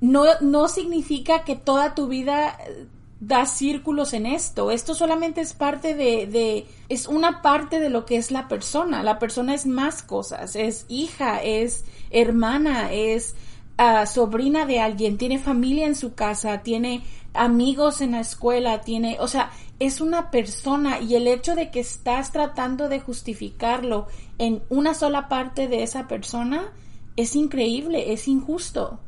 [0.00, 2.86] No, no significa que toda tu vida eh,
[3.20, 4.70] da círculos en esto.
[4.70, 9.02] Esto solamente es parte de, de, es una parte de lo que es la persona.
[9.02, 10.56] La persona es más cosas.
[10.56, 13.34] Es hija, es hermana, es
[13.78, 17.02] ah, sobrina de alguien, tiene familia en su casa, tiene
[17.32, 19.50] amigos en la escuela, tiene, o sea,
[19.80, 24.06] es una persona y el hecho de que estás tratando de justificarlo
[24.38, 26.72] en una sola parte de esa persona
[27.16, 29.00] es increíble, es injusto.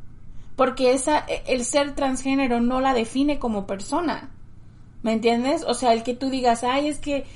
[0.56, 4.30] Porque esa, el ser transgénero no la define como persona.
[5.02, 5.64] ¿Me entiendes?
[5.66, 7.26] O sea, el que tú digas, ay, es que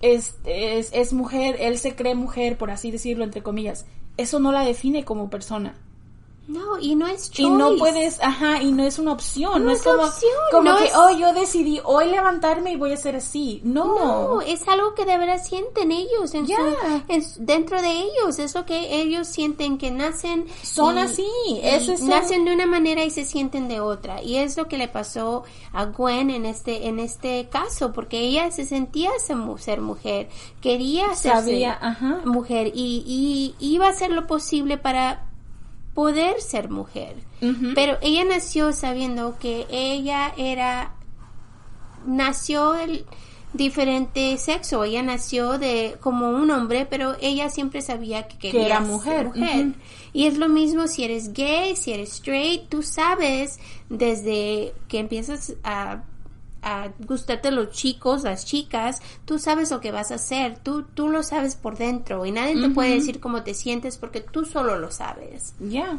[0.00, 3.86] es, es mujer, él se cree mujer, por así decirlo, entre comillas.
[4.16, 5.74] Eso no la define como persona.
[6.50, 7.42] No, y no es choice.
[7.42, 9.64] Y no puedes, ajá, y no es una opción.
[9.64, 12.92] No, es, como, opción, como no que, es- oh, yo decidí hoy levantarme y voy
[12.92, 13.60] a ser así.
[13.62, 13.84] No.
[14.34, 16.52] No, es algo que de verdad sienten ellos, en su-
[17.08, 20.46] en dentro de ellos, es lo que ellos sienten que nacen.
[20.62, 24.20] Son y- así, y eso es nacen de una manera y se sienten de otra.
[24.22, 28.50] Y es lo que le pasó a Gwen en este, en este caso, porque ella
[28.50, 30.28] se sentía ser, mu- ser mujer,
[30.60, 32.22] quería ser Sabía, ajá.
[32.24, 35.26] mujer y, y iba a hacer lo posible para
[36.00, 37.14] poder ser mujer.
[37.74, 40.94] Pero ella nació sabiendo que ella era
[42.06, 43.04] nació el
[43.52, 48.78] diferente sexo, ella nació de como un hombre, pero ella siempre sabía que quería era
[48.78, 49.74] ser mujer.
[50.14, 55.52] Y es lo mismo si eres gay, si eres straight, tú sabes desde que empiezas
[55.64, 56.04] a
[56.62, 61.08] a gustarte los chicos, las chicas, tú sabes lo que vas a hacer, tú, tú
[61.08, 64.78] lo sabes por dentro y nadie te puede decir cómo te sientes porque tú solo
[64.78, 65.98] lo sabes Ya.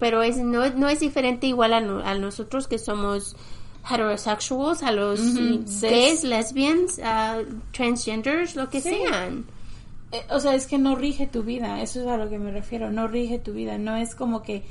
[0.00, 3.36] pero es no, no es diferente igual a, no- a nosotros que somos
[3.88, 5.20] heterosexuals, a los
[5.80, 7.38] gays, lesbians, a
[7.72, 8.90] transgenders, lo que Sí.
[8.90, 9.44] sean.
[10.12, 12.50] Eh, O sea, es que no rige tu vida, eso es a lo que me
[12.50, 14.64] refiero, no rige tu vida, no es como que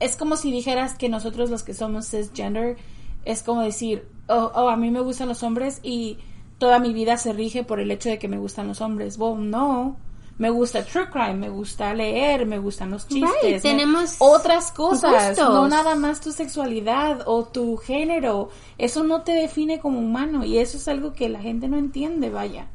[0.00, 2.76] es como si dijeras que nosotros los que somos cisgender
[3.24, 6.18] es como decir, oh, oh, a mí me gustan los hombres y
[6.58, 9.16] toda mi vida se rige por el hecho de que me gustan los hombres.
[9.18, 9.96] Well, no.
[10.38, 13.30] Me gusta true crime, me gusta leer, me gustan los chistes.
[13.42, 15.52] Right, me- tenemos otras cosas, gustos.
[15.52, 18.48] no nada más tu sexualidad o tu género.
[18.78, 22.30] Eso no te define como humano y eso es algo que la gente no entiende,
[22.30, 22.68] vaya.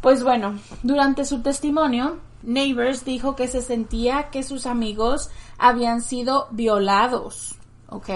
[0.00, 5.28] Pues bueno, durante su testimonio, Neighbors dijo que se sentía que sus amigos
[5.58, 7.56] habían sido violados,
[7.90, 8.08] ¿ok?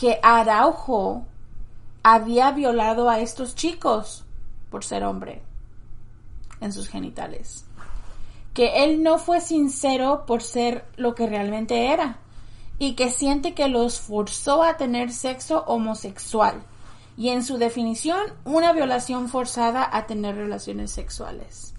[0.00, 1.26] Que Araujo
[2.02, 4.24] había violado a estos chicos
[4.70, 5.42] por ser hombre
[6.62, 7.66] en sus genitales.
[8.54, 12.16] Que él no fue sincero por ser lo que realmente era
[12.78, 16.62] y que siente que los forzó a tener sexo homosexual
[17.18, 21.74] y en su definición una violación forzada a tener relaciones sexuales.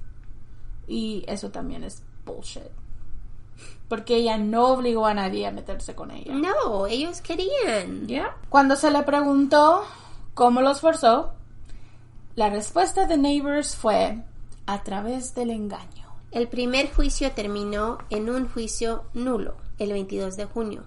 [0.88, 2.81] Y eso también es bullshit.
[3.88, 6.34] Porque ella no obligó a nadie a meterse con ella.
[6.34, 8.08] No, ellos querían.
[8.08, 8.38] Ya.
[8.50, 9.84] Cuando se le preguntó
[10.34, 11.34] cómo los forzó,
[12.36, 14.24] la respuesta de Neighbors fue
[14.66, 16.02] a través del engaño.
[16.32, 20.84] El primer juicio terminó en un juicio nulo el 22 de junio,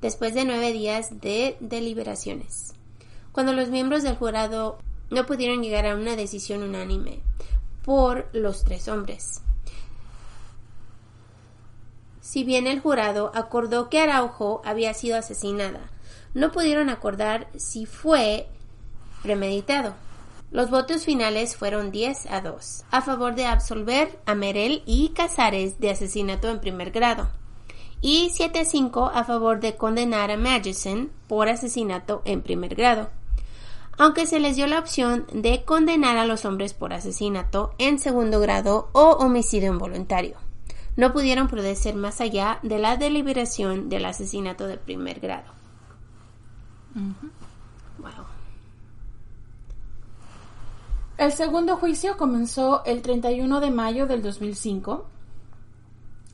[0.00, 2.74] después de nueve días de deliberaciones,
[3.30, 4.78] cuando los miembros del jurado
[5.10, 7.20] no pudieron llegar a una decisión unánime
[7.84, 9.42] por los tres hombres.
[12.22, 15.90] Si bien el jurado acordó que Araujo había sido asesinada,
[16.34, 18.46] no pudieron acordar si fue
[19.24, 19.94] premeditado.
[20.52, 25.80] Los votos finales fueron 10 a 2, a favor de absolver a Merel y Casares
[25.80, 27.28] de asesinato en primer grado,
[28.00, 33.10] y 7 a 5 a favor de condenar a Magison por asesinato en primer grado,
[33.98, 38.38] aunque se les dio la opción de condenar a los hombres por asesinato en segundo
[38.38, 40.51] grado o homicidio involuntario.
[40.96, 45.50] No pudieron proceder más allá de la deliberación del asesinato de primer grado.
[47.98, 48.26] Wow.
[51.16, 55.06] El segundo juicio comenzó el 31 de mayo del 2005.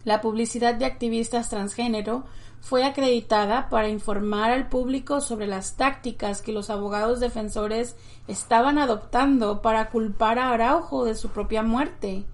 [0.05, 2.25] La publicidad de activistas transgénero
[2.61, 7.97] fue acreditada para informar al público sobre las tácticas que los abogados defensores
[8.27, 12.25] estaban adoptando para culpar a Araujo de su propia muerte,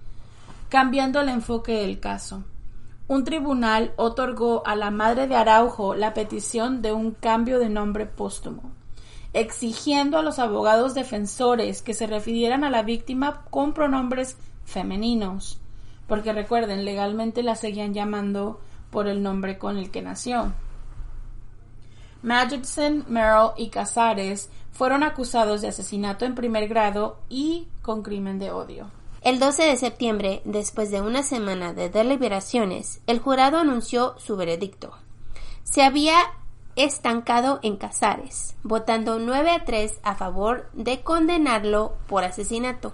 [0.74, 2.42] cambiando el enfoque del caso.
[3.06, 8.06] Un tribunal otorgó a la madre de Araujo la petición de un cambio de nombre
[8.06, 8.72] póstumo
[9.32, 15.60] exigiendo a los abogados defensores que se refirieran a la víctima con pronombres femeninos,
[16.08, 18.60] porque recuerden, legalmente la seguían llamando
[18.90, 20.54] por el nombre con el que nació.
[22.22, 28.50] Magidson, Merrill y Casares fueron acusados de asesinato en primer grado y con crimen de
[28.50, 29.03] odio.
[29.24, 34.92] El 12 de septiembre, después de una semana de deliberaciones, el jurado anunció su veredicto.
[35.62, 36.18] Se había
[36.76, 42.92] estancado en Casares, votando 9 a 3 a favor de condenarlo por asesinato.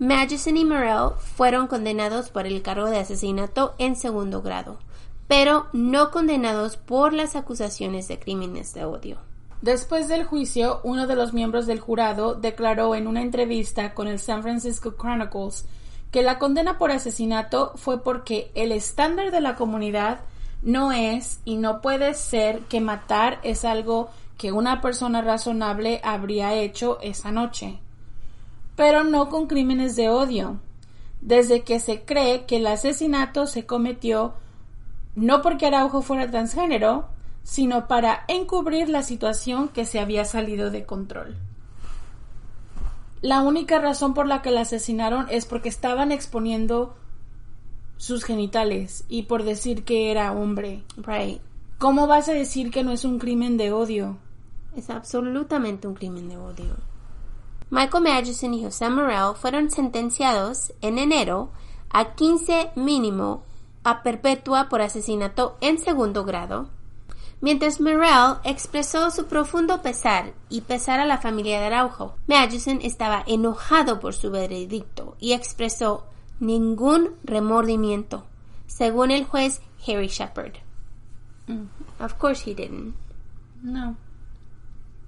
[0.00, 4.80] Magison y Morrell fueron condenados por el cargo de asesinato en segundo grado,
[5.28, 9.18] pero no condenados por las acusaciones de crímenes de odio.
[9.62, 14.18] Después del juicio, uno de los miembros del jurado declaró en una entrevista con el
[14.18, 15.64] San Francisco Chronicles
[16.10, 20.20] que la condena por asesinato fue porque el estándar de la comunidad
[20.62, 26.54] no es y no puede ser que matar es algo que una persona razonable habría
[26.54, 27.78] hecho esa noche.
[28.76, 30.58] Pero no con crímenes de odio,
[31.20, 34.34] desde que se cree que el asesinato se cometió
[35.14, 37.08] no porque Araujo fuera transgénero,
[37.46, 41.36] sino para encubrir la situación que se había salido de control.
[43.22, 46.96] La única razón por la que la asesinaron es porque estaban exponiendo
[47.98, 50.82] sus genitales y por decir que era hombre.
[50.96, 51.40] Right.
[51.78, 54.18] ¿Cómo vas a decir que no es un crimen de odio?
[54.74, 56.74] Es absolutamente un crimen de odio.
[57.70, 61.52] Michael Magison y José Morel fueron sentenciados en enero
[61.90, 63.44] a 15 mínimo
[63.84, 66.70] a perpetua por asesinato en segundo grado,
[67.40, 72.16] mientras Morel expresó su profundo pesar y pesar a la familia de Araujo.
[72.26, 76.06] Magison estaba enojado por su veredicto y expresó
[76.40, 78.24] ningún remordimiento,
[78.66, 80.54] según el juez Harry Shepard.
[82.00, 82.94] Of course he didn't.
[83.62, 83.96] No.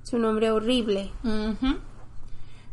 [0.03, 1.11] Su nombre horrible.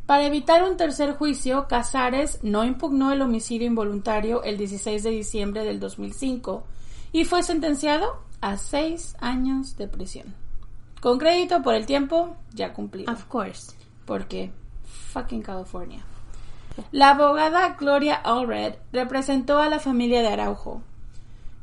[0.06, 5.64] Para evitar un tercer juicio, Casares no impugnó el homicidio involuntario el 16 de diciembre
[5.64, 6.64] del 2005
[7.12, 10.34] y fue sentenciado a seis años de prisión.
[11.02, 13.12] Con crédito por el tiempo ya cumplido.
[13.12, 13.74] Of course.
[14.06, 14.52] Porque
[14.84, 16.04] fucking California.
[16.92, 20.82] La abogada Gloria Allred representó a la familia de Araujo.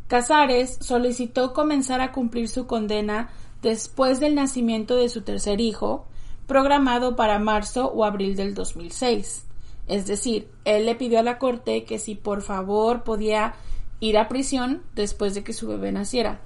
[0.09, 3.31] Casares solicitó comenzar a cumplir su condena
[3.63, 6.07] después del nacimiento de su tercer hijo,
[6.47, 9.47] programado para marzo o abril del 2006.
[9.87, 13.55] Es decir, él le pidió a la corte que si por favor podía
[14.03, 16.41] ir a prisión después de que su bebé naciera.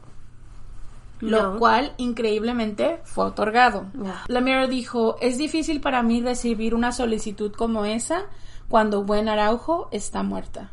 [1.21, 1.59] Lo No.
[1.59, 3.87] cual, increíblemente, fue otorgado.
[4.05, 4.25] Ah.
[4.29, 8.25] Lamero dijo, es difícil para mí recibir una solicitud como esa
[8.69, 10.71] cuando Buen Araujo está muerta.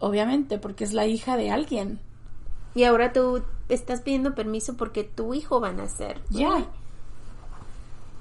[0.00, 2.00] Obviamente, porque es la hija de alguien.
[2.74, 6.20] Y ahora tú estás pidiendo permiso porque tu hijo va a nacer.
[6.30, 6.66] Ya.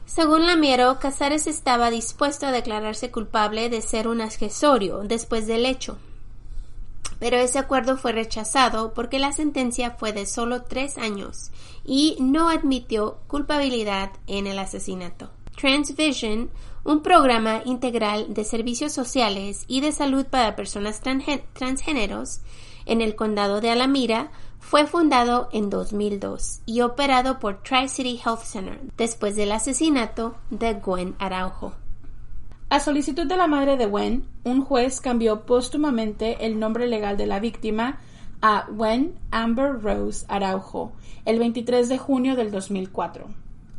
[0.06, 5.98] Según Lamiero, Casares estaba dispuesto a declararse culpable de ser un accesorio después del hecho.
[7.20, 11.52] Pero ese acuerdo fue rechazado porque la sentencia fue de solo tres años
[11.86, 15.30] y no admitió culpabilidad en el asesinato.
[15.58, 16.50] Transvision,
[16.86, 22.40] un programa integral de servicios sociales y de salud para personas transgé- transgéneros
[22.86, 28.80] en el condado de Alamira, fue fundado en 2002 y operado por Tri-City Health Center
[28.98, 31.74] después del asesinato de Gwen Araujo.
[32.72, 37.26] A solicitud de la madre de Wen, un juez cambió póstumamente el nombre legal de
[37.26, 37.98] la víctima
[38.44, 40.92] a Wen Amber Rose Araujo
[41.26, 43.26] el 23 de junio del 2004.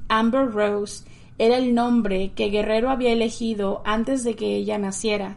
[0.09, 1.05] Amber Rose
[1.39, 5.37] era el nombre que Guerrero había elegido antes de que ella naciera,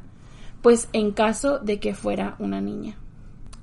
[0.63, 2.97] pues en caso de que fuera una niña.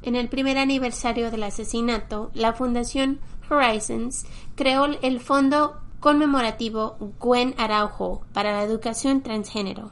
[0.02, 3.18] En el primer aniversario del asesinato, la Fundación
[3.50, 4.24] Horizons
[4.54, 9.90] creó el fondo conmemorativo Gwen Araujo para la educación transgénero.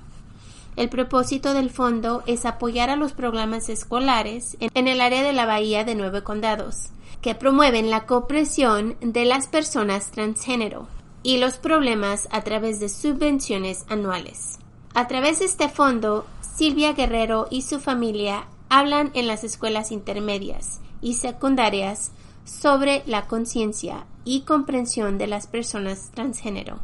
[0.76, 5.44] El propósito del fondo es apoyar a los programas escolares en, el área de la
[5.44, 6.90] Bahía de Nueve Condados,
[7.20, 10.86] que promueven la cooperación de las personas transgénero
[11.22, 14.58] y los problemas a través de subvenciones anuales.
[14.94, 20.80] A través de este fondo, Silvia Guerrero y su familia hablan en las escuelas intermedias
[21.00, 22.12] y secundarias
[22.48, 26.80] sobre la conciencia y comprensión de las personas transgénero.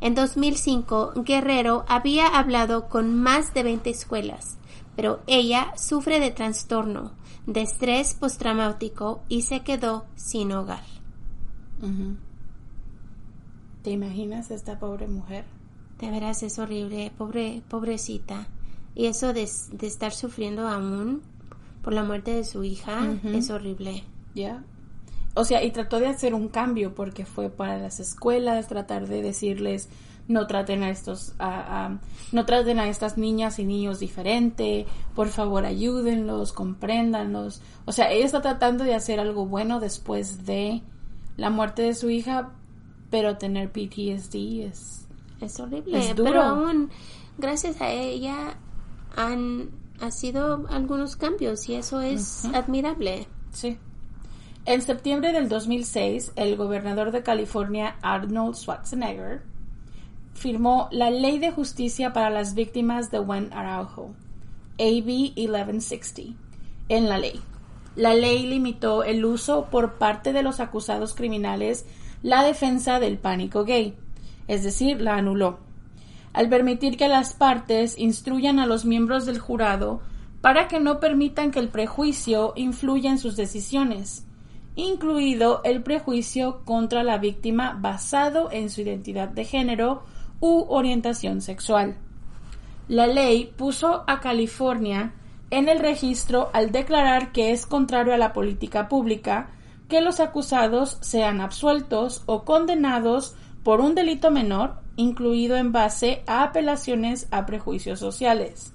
[0.00, 4.58] En 2005, Guerrero había hablado con más de 20 escuelas,
[4.94, 7.12] pero ella sufre de trastorno,
[7.46, 10.84] de estrés postraumático y se quedó sin hogar.
[13.82, 15.44] ¿Te imaginas esta pobre mujer?
[16.00, 18.48] De veras es horrible, pobre, pobrecita.
[18.94, 21.22] Y eso de, de estar sufriendo aún
[21.82, 24.04] por la muerte de su hija es horrible.
[24.34, 24.64] ¿Ya?
[25.36, 29.22] O sea, y trató de hacer un cambio porque fue para las escuelas, tratar de
[29.22, 29.88] decirles,
[30.28, 32.00] no traten a estos, a, a-
[32.32, 37.60] no traten a estas niñas y niños diferente, por favor ayúdenlos, compréndanlos.
[37.84, 40.82] O sea, ella está tratando de hacer algo bueno después de
[41.36, 42.50] la muerte de su hija,
[43.10, 45.06] pero tener PTSD es...
[45.40, 46.30] Es horrible, Es duro.
[46.30, 46.90] pero aún
[47.38, 48.56] gracias a ella
[49.14, 49.68] han
[50.00, 53.26] ha sido algunos cambios y eso es admirable.
[53.52, 53.78] Sí.
[54.66, 59.42] En septiembre del 2006, el gobernador de California, Arnold Schwarzenegger,
[60.34, 64.16] firmó la Ley de Justicia para las Víctimas de Wen Araujo,
[64.80, 65.06] AB
[65.36, 66.36] 1160,
[66.88, 67.40] en la ley.
[67.94, 71.86] La ley limitó el uso por parte de los acusados criminales
[72.24, 73.94] la defensa del pánico gay,
[74.48, 75.60] es decir, la anuló,
[76.32, 80.00] al permitir que las partes instruyan a los miembros del jurado
[80.40, 84.25] para que no permitan que el prejuicio influya en sus decisiones,
[84.76, 90.04] incluido el prejuicio contra la víctima basado en su identidad de género
[90.38, 91.96] u orientación sexual.
[92.86, 95.14] La ley puso a California
[95.50, 99.48] en el registro al declarar que es contrario a la política pública
[99.88, 106.42] que los acusados sean absueltos o condenados por un delito menor, incluido en base a
[106.42, 108.72] apelaciones a prejuicios sociales.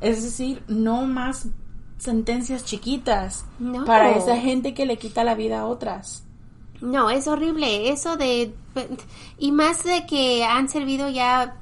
[0.00, 1.48] Es decir, no más
[2.02, 3.84] sentencias chiquitas No.
[3.84, 6.24] para esa gente que le quita la vida a otras.
[6.80, 8.52] No, es horrible eso de
[9.38, 11.54] y más de que han servido ya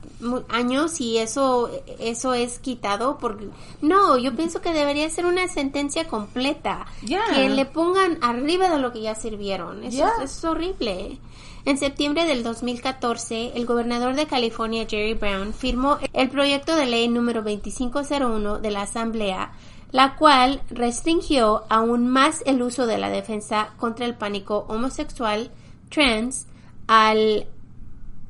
[0.48, 1.68] años y eso
[1.98, 3.48] eso es quitado porque
[3.82, 7.20] no, yo pienso que debería ser una sentencia completa Ya.
[7.34, 9.84] que le pongan arriba de lo que ya sirvieron.
[9.84, 10.08] Eso, Ya.
[10.08, 11.18] es- eso es horrible.
[11.66, 17.08] En septiembre del 2014, el gobernador de California, Jerry Brown, firmó el proyecto de ley
[17.08, 19.52] número 2501 de la Asamblea,
[19.92, 25.50] la cual restringió aún más el uso de la defensa contra el pánico homosexual
[25.90, 26.46] trans
[26.86, 27.46] al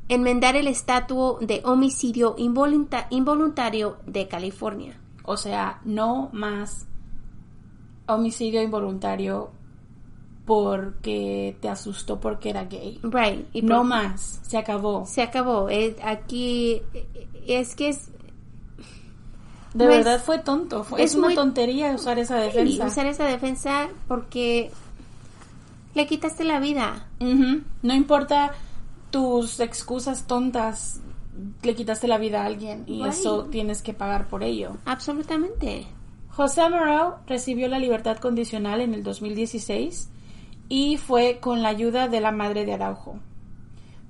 [0.09, 4.99] enmendar el estatuto de homicidio involunta- involuntario de California.
[5.25, 6.87] O sea, no más
[8.07, 9.51] homicidio involuntario
[10.47, 12.99] porque te asustó porque era gay.
[13.05, 13.47] Right.
[13.53, 15.07] y No más, se acabó.
[15.07, 15.69] Se acabó.
[16.03, 16.83] Aquí
[17.47, 18.11] es que es
[19.75, 22.87] De No es- verdad fue tonto, fue, es es, una muy- tontería usar esa defensa.
[22.87, 24.71] usar esa defensa porque
[25.95, 27.07] le quitaste la vida.
[27.21, 28.53] No importa
[29.11, 31.01] tus excusas tontas,
[31.63, 34.77] le quitaste la vida a alguien y eso tienes que pagar por ello.
[34.87, 35.87] Absolutamente.
[36.31, 40.09] José Amaral recibió la libertad condicional en el 2016
[40.69, 43.19] y fue con la ayuda de la madre de Araujo.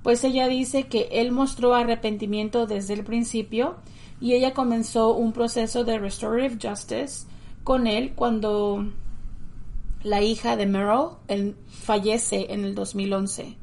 [0.02, 3.76] Pues ella dice que él mostró arrepentimiento desde el principio
[4.20, 7.26] y ella comenzó un proceso de restorative justice
[7.64, 8.86] con él cuando
[10.02, 13.56] la hija de Merrill él fallece en el 2011.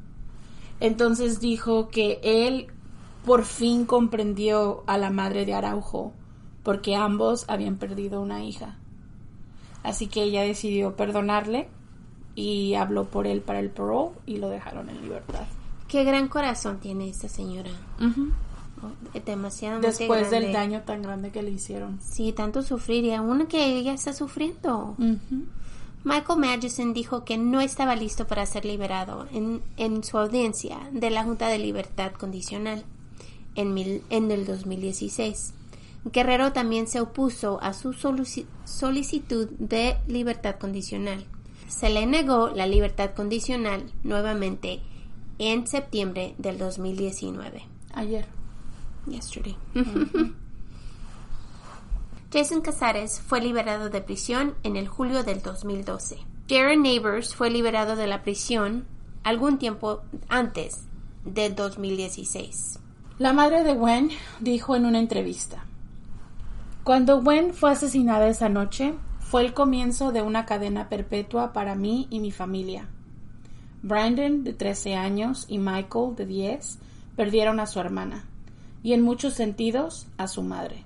[0.80, 2.68] Entonces dijo que él
[3.24, 6.12] por fin comprendió a la madre de Araujo
[6.62, 8.78] porque ambos habían perdido una hija.
[9.82, 11.68] Así que ella decidió perdonarle
[12.34, 15.46] y habló por él para el parole y lo dejaron en libertad.
[15.88, 17.70] Qué gran corazón tiene esta señora.
[18.00, 18.47] Oh,
[19.24, 21.98] Demasiado Después del daño tan grande que le hicieron.
[22.02, 24.94] Sí, tanto sufrir y aún que ella está sufriendo.
[26.04, 31.10] Michael Madison dijo que no estaba listo para ser liberado en, en su audiencia de
[31.10, 32.84] la Junta de Libertad Condicional
[33.56, 35.54] en, mil- en el 2016.
[36.12, 41.26] Guerrero también se opuso a su solicitud de libertad condicional.
[41.66, 44.80] Se le negó la libertad condicional nuevamente
[45.38, 47.62] en septiembre del 2019.
[47.92, 48.26] Ayer.
[49.10, 49.56] Yesterday.
[52.32, 56.18] Jason Casares fue liberado de prisión en el julio del 2012.
[56.48, 58.86] Jared Neighbors fue liberado de la prisión
[59.22, 60.84] algún tiempo antes
[61.24, 62.78] del 2016.
[63.18, 65.64] La madre de Gwen dijo en una entrevista,
[66.84, 72.06] Cuando Gwen fue asesinada esa noche, fue el comienzo de una cadena perpetua para mí
[72.10, 72.88] y mi familia.
[73.82, 76.78] Brandon, de 13 años, y Michael, de 10,
[77.16, 78.24] perdieron a su hermana,
[78.82, 80.84] y en muchos sentidos a su madre.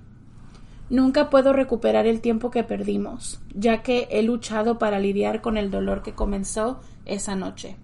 [0.89, 5.71] Nunca puedo recuperar el tiempo que perdimos, ya que he luchado para lidiar con el
[5.71, 7.77] dolor que comenzó esa noche.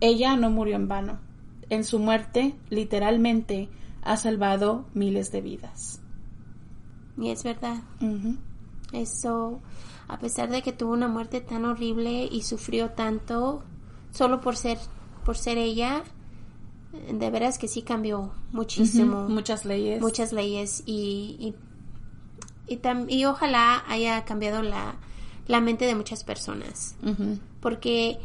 [0.00, 1.18] Ella no murió en vano.
[1.70, 3.68] En su muerte, literalmente,
[4.02, 6.00] ha salvado miles de vidas.
[7.18, 7.82] Y es verdad.
[8.92, 9.60] Eso,
[10.08, 13.62] a pesar de que tuvo una muerte tan horrible y sufrió tanto,
[14.10, 14.78] solo por ser,
[15.24, 16.02] por ser ella,
[16.92, 19.28] de veras que sí cambió muchísimo.
[19.28, 20.00] Muchas leyes.
[20.00, 21.36] muchas leyes y
[22.68, 24.96] y, y, tam- y ojalá haya cambiado la,
[25.46, 26.96] la mente de muchas personas
[27.60, 28.18] porque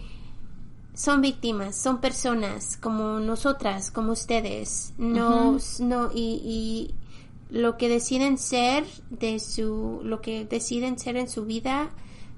[0.94, 4.94] son víctimas, son personas como nosotras, como ustedes.
[4.98, 6.96] No, no, y, y
[7.50, 11.90] lo que deciden ser de su, lo que deciden ser en su vida,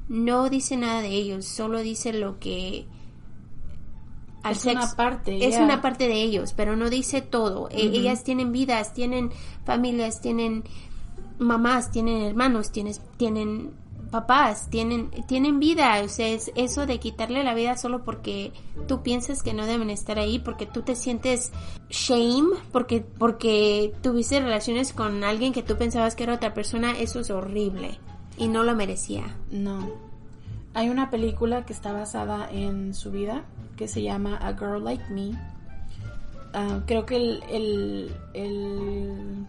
[0.09, 2.88] no dice nada de ellos, solo dice lo que
[4.47, 7.69] al Es una parte, es una parte de ellos, pero no dice todo.
[7.69, 9.31] E- Ellas tienen vidas, tienen
[9.65, 10.63] familias, tienen
[11.39, 13.71] mamás, tienen hermanos, tienes, tienen
[14.11, 16.01] papás, tienen, tienen vida.
[16.03, 18.53] O sea, es eso de quitarle la vida solo porque
[18.87, 21.51] tú piensas que no deben estar ahí, porque tú te sientes
[21.89, 27.19] shame, porque, porque tuviste relaciones con alguien que tú pensabas que era otra persona, eso
[27.19, 27.99] es horrible.
[28.37, 29.35] Y no lo merecía.
[29.51, 30.07] No.
[30.78, 33.41] Hay una película que está basada en su vida
[33.78, 35.32] que se llama A Girl Like Me.
[36.53, 39.45] Ah, creo que el, el, el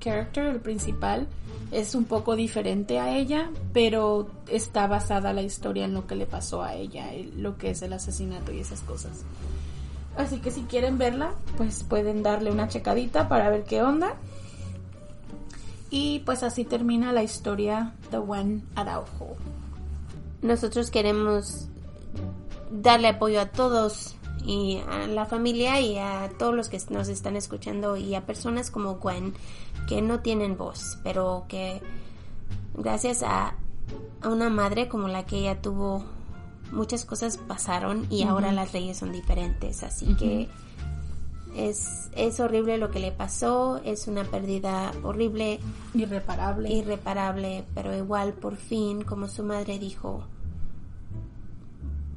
[0.00, 1.26] character, el principal,
[1.72, 6.24] es un poco diferente a ella, pero está basada la historia en lo que le
[6.24, 9.24] pasó a ella, el- lo que es el asesinato y esas cosas.
[10.16, 14.14] Así que si quieren verla, pues pueden darle una checadita para ver qué onda.
[15.90, 19.36] Y pues así termina la historia de Gwen Araujo.
[20.42, 21.68] Nosotros queremos
[22.70, 27.36] darle apoyo a todos y a la familia y a todos los que nos están
[27.36, 29.34] escuchando y a personas como Gwen
[29.88, 31.80] que no tienen voz, pero que
[32.74, 33.54] gracias a,
[34.20, 36.04] a una madre como la que ella tuvo,
[36.72, 40.48] muchas cosas pasaron y ahora las leyes son diferentes, así que
[41.54, 45.60] es, es horrible lo que le pasó, es una pérdida horrible,
[45.94, 46.70] Irreparable.
[46.70, 50.24] irreparable, pero igual por fin, como su madre dijo,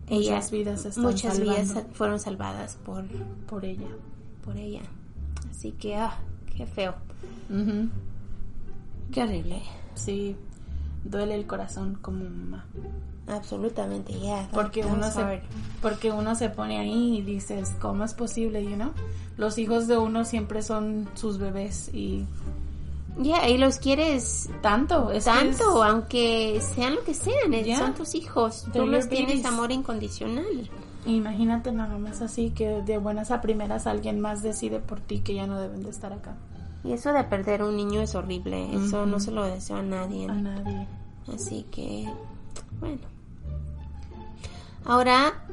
[0.09, 3.05] Muchas vidas están muchas vidas fueron salvadas por,
[3.47, 3.87] por ella.
[4.43, 4.81] por ella.
[5.49, 6.19] Así que, ah,
[6.55, 6.95] qué feo,
[9.11, 9.63] qué horrible.
[9.95, 10.35] Sí,
[11.03, 12.65] duele el corazón como mamá.
[13.27, 14.47] Absolutamente, yeah.
[14.53, 15.41] Porque uno, se,
[15.81, 18.63] porque uno se pone ahí y dices, ¿cómo es posible?
[18.63, 18.91] You know?
[19.37, 22.25] Los hijos de uno siempre son sus bebés y
[23.21, 25.09] Yeah, y los quieres tanto.
[25.11, 27.77] Es tanto, es- aunque sean lo que sean, eh, Yeah.
[27.79, 28.63] son tus hijos.
[28.65, 29.45] Tú They're los your tienes babies.
[29.45, 30.69] amor incondicional.
[31.05, 35.33] Imagínate nada más así que de buenas a primeras alguien más decide por ti que
[35.35, 36.35] ya no deben de estar acá.
[36.83, 38.75] Y eso de perder un niño es horrible.
[38.75, 40.27] Eso no se lo deseo a nadie.
[40.29, 40.87] A nadie.
[41.33, 42.07] Así que,
[42.79, 42.99] bueno.
[44.83, 45.44] Ahora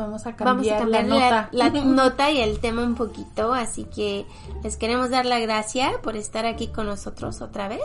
[0.00, 1.48] Vamos a vamos a cambiar, cambiar la nota.
[1.52, 3.52] la, la nota y el tema un poquito.
[3.54, 4.26] Así que
[4.62, 7.80] les queremos dar la gracia por estar aquí con nosotros otra vez.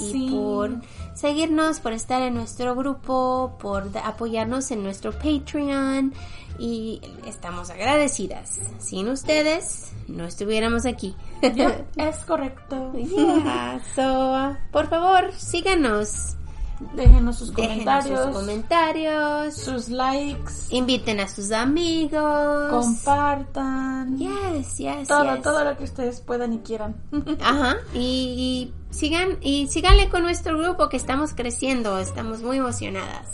[0.00, 0.28] Y Sí.
[0.30, 0.70] por
[1.14, 6.12] seguirnos, por estar en nuestro grupo, por apoyarnos en nuestro Patreon.
[6.60, 8.58] Y estamos agradecidas.
[8.78, 11.14] Sin ustedes, no estuviéramos aquí.
[11.42, 12.92] Es correcto.
[12.96, 16.34] Yeah, so, por favor, síganos.
[16.94, 19.54] Déjenos sus Déjenos comentarios, sus comentarios.
[19.56, 22.70] sus likes, Inviten a sus amigos.
[22.70, 24.16] compartan.
[24.16, 25.42] Yes, yes, todo, yes.
[25.42, 26.96] todo lo que ustedes puedan y quieran.
[27.42, 27.76] Ajá.
[27.94, 33.26] Y, y sigan y síganle con nuestro grupo que estamos creciendo, estamos muy emocionadas.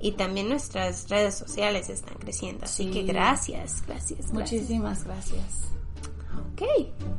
[0.00, 2.90] Y también nuestras redes sociales están creciendo, así Sí.
[2.90, 4.32] que gracias, gracias, gracias.
[4.32, 5.68] Muchísimas gracias.
[6.52, 6.62] Ok.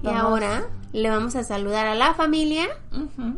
[0.03, 3.37] Y ahora le vamos a saludar a la familia, Ujú.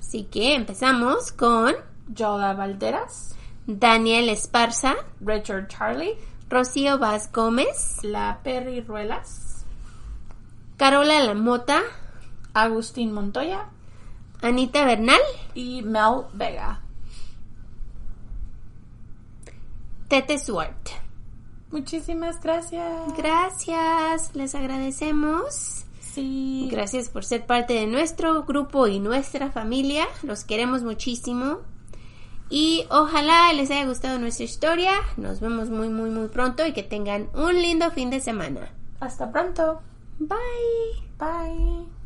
[0.00, 1.74] Así que empezamos con
[2.08, 3.36] Yoda Valderas,
[3.66, 6.16] Daniel Esparza, Richard Charlie,
[6.48, 9.64] Rocío Vaz Gómez, La Perry Ruelas,
[10.76, 11.82] Carola Lamota,
[12.54, 13.68] Agustín Montoya
[14.42, 15.20] Anita Bernal,
[15.54, 16.80] y Mel Vega.
[20.08, 20.88] Tete Swart.
[21.70, 23.16] Muchísimas gracias.
[23.16, 25.79] Gracias, les agradecemos.
[26.14, 26.68] Sí.
[26.70, 30.06] Gracias por ser parte de nuestro grupo y nuestra familia.
[30.22, 31.58] Los queremos muchísimo.
[32.48, 34.92] Y ojalá les haya gustado nuestra historia.
[35.16, 38.72] Nos vemos muy, muy, muy pronto y que tengan un lindo fin de semana.
[38.98, 39.80] Hasta pronto.
[40.18, 40.36] Bye.
[41.18, 41.99] Bye.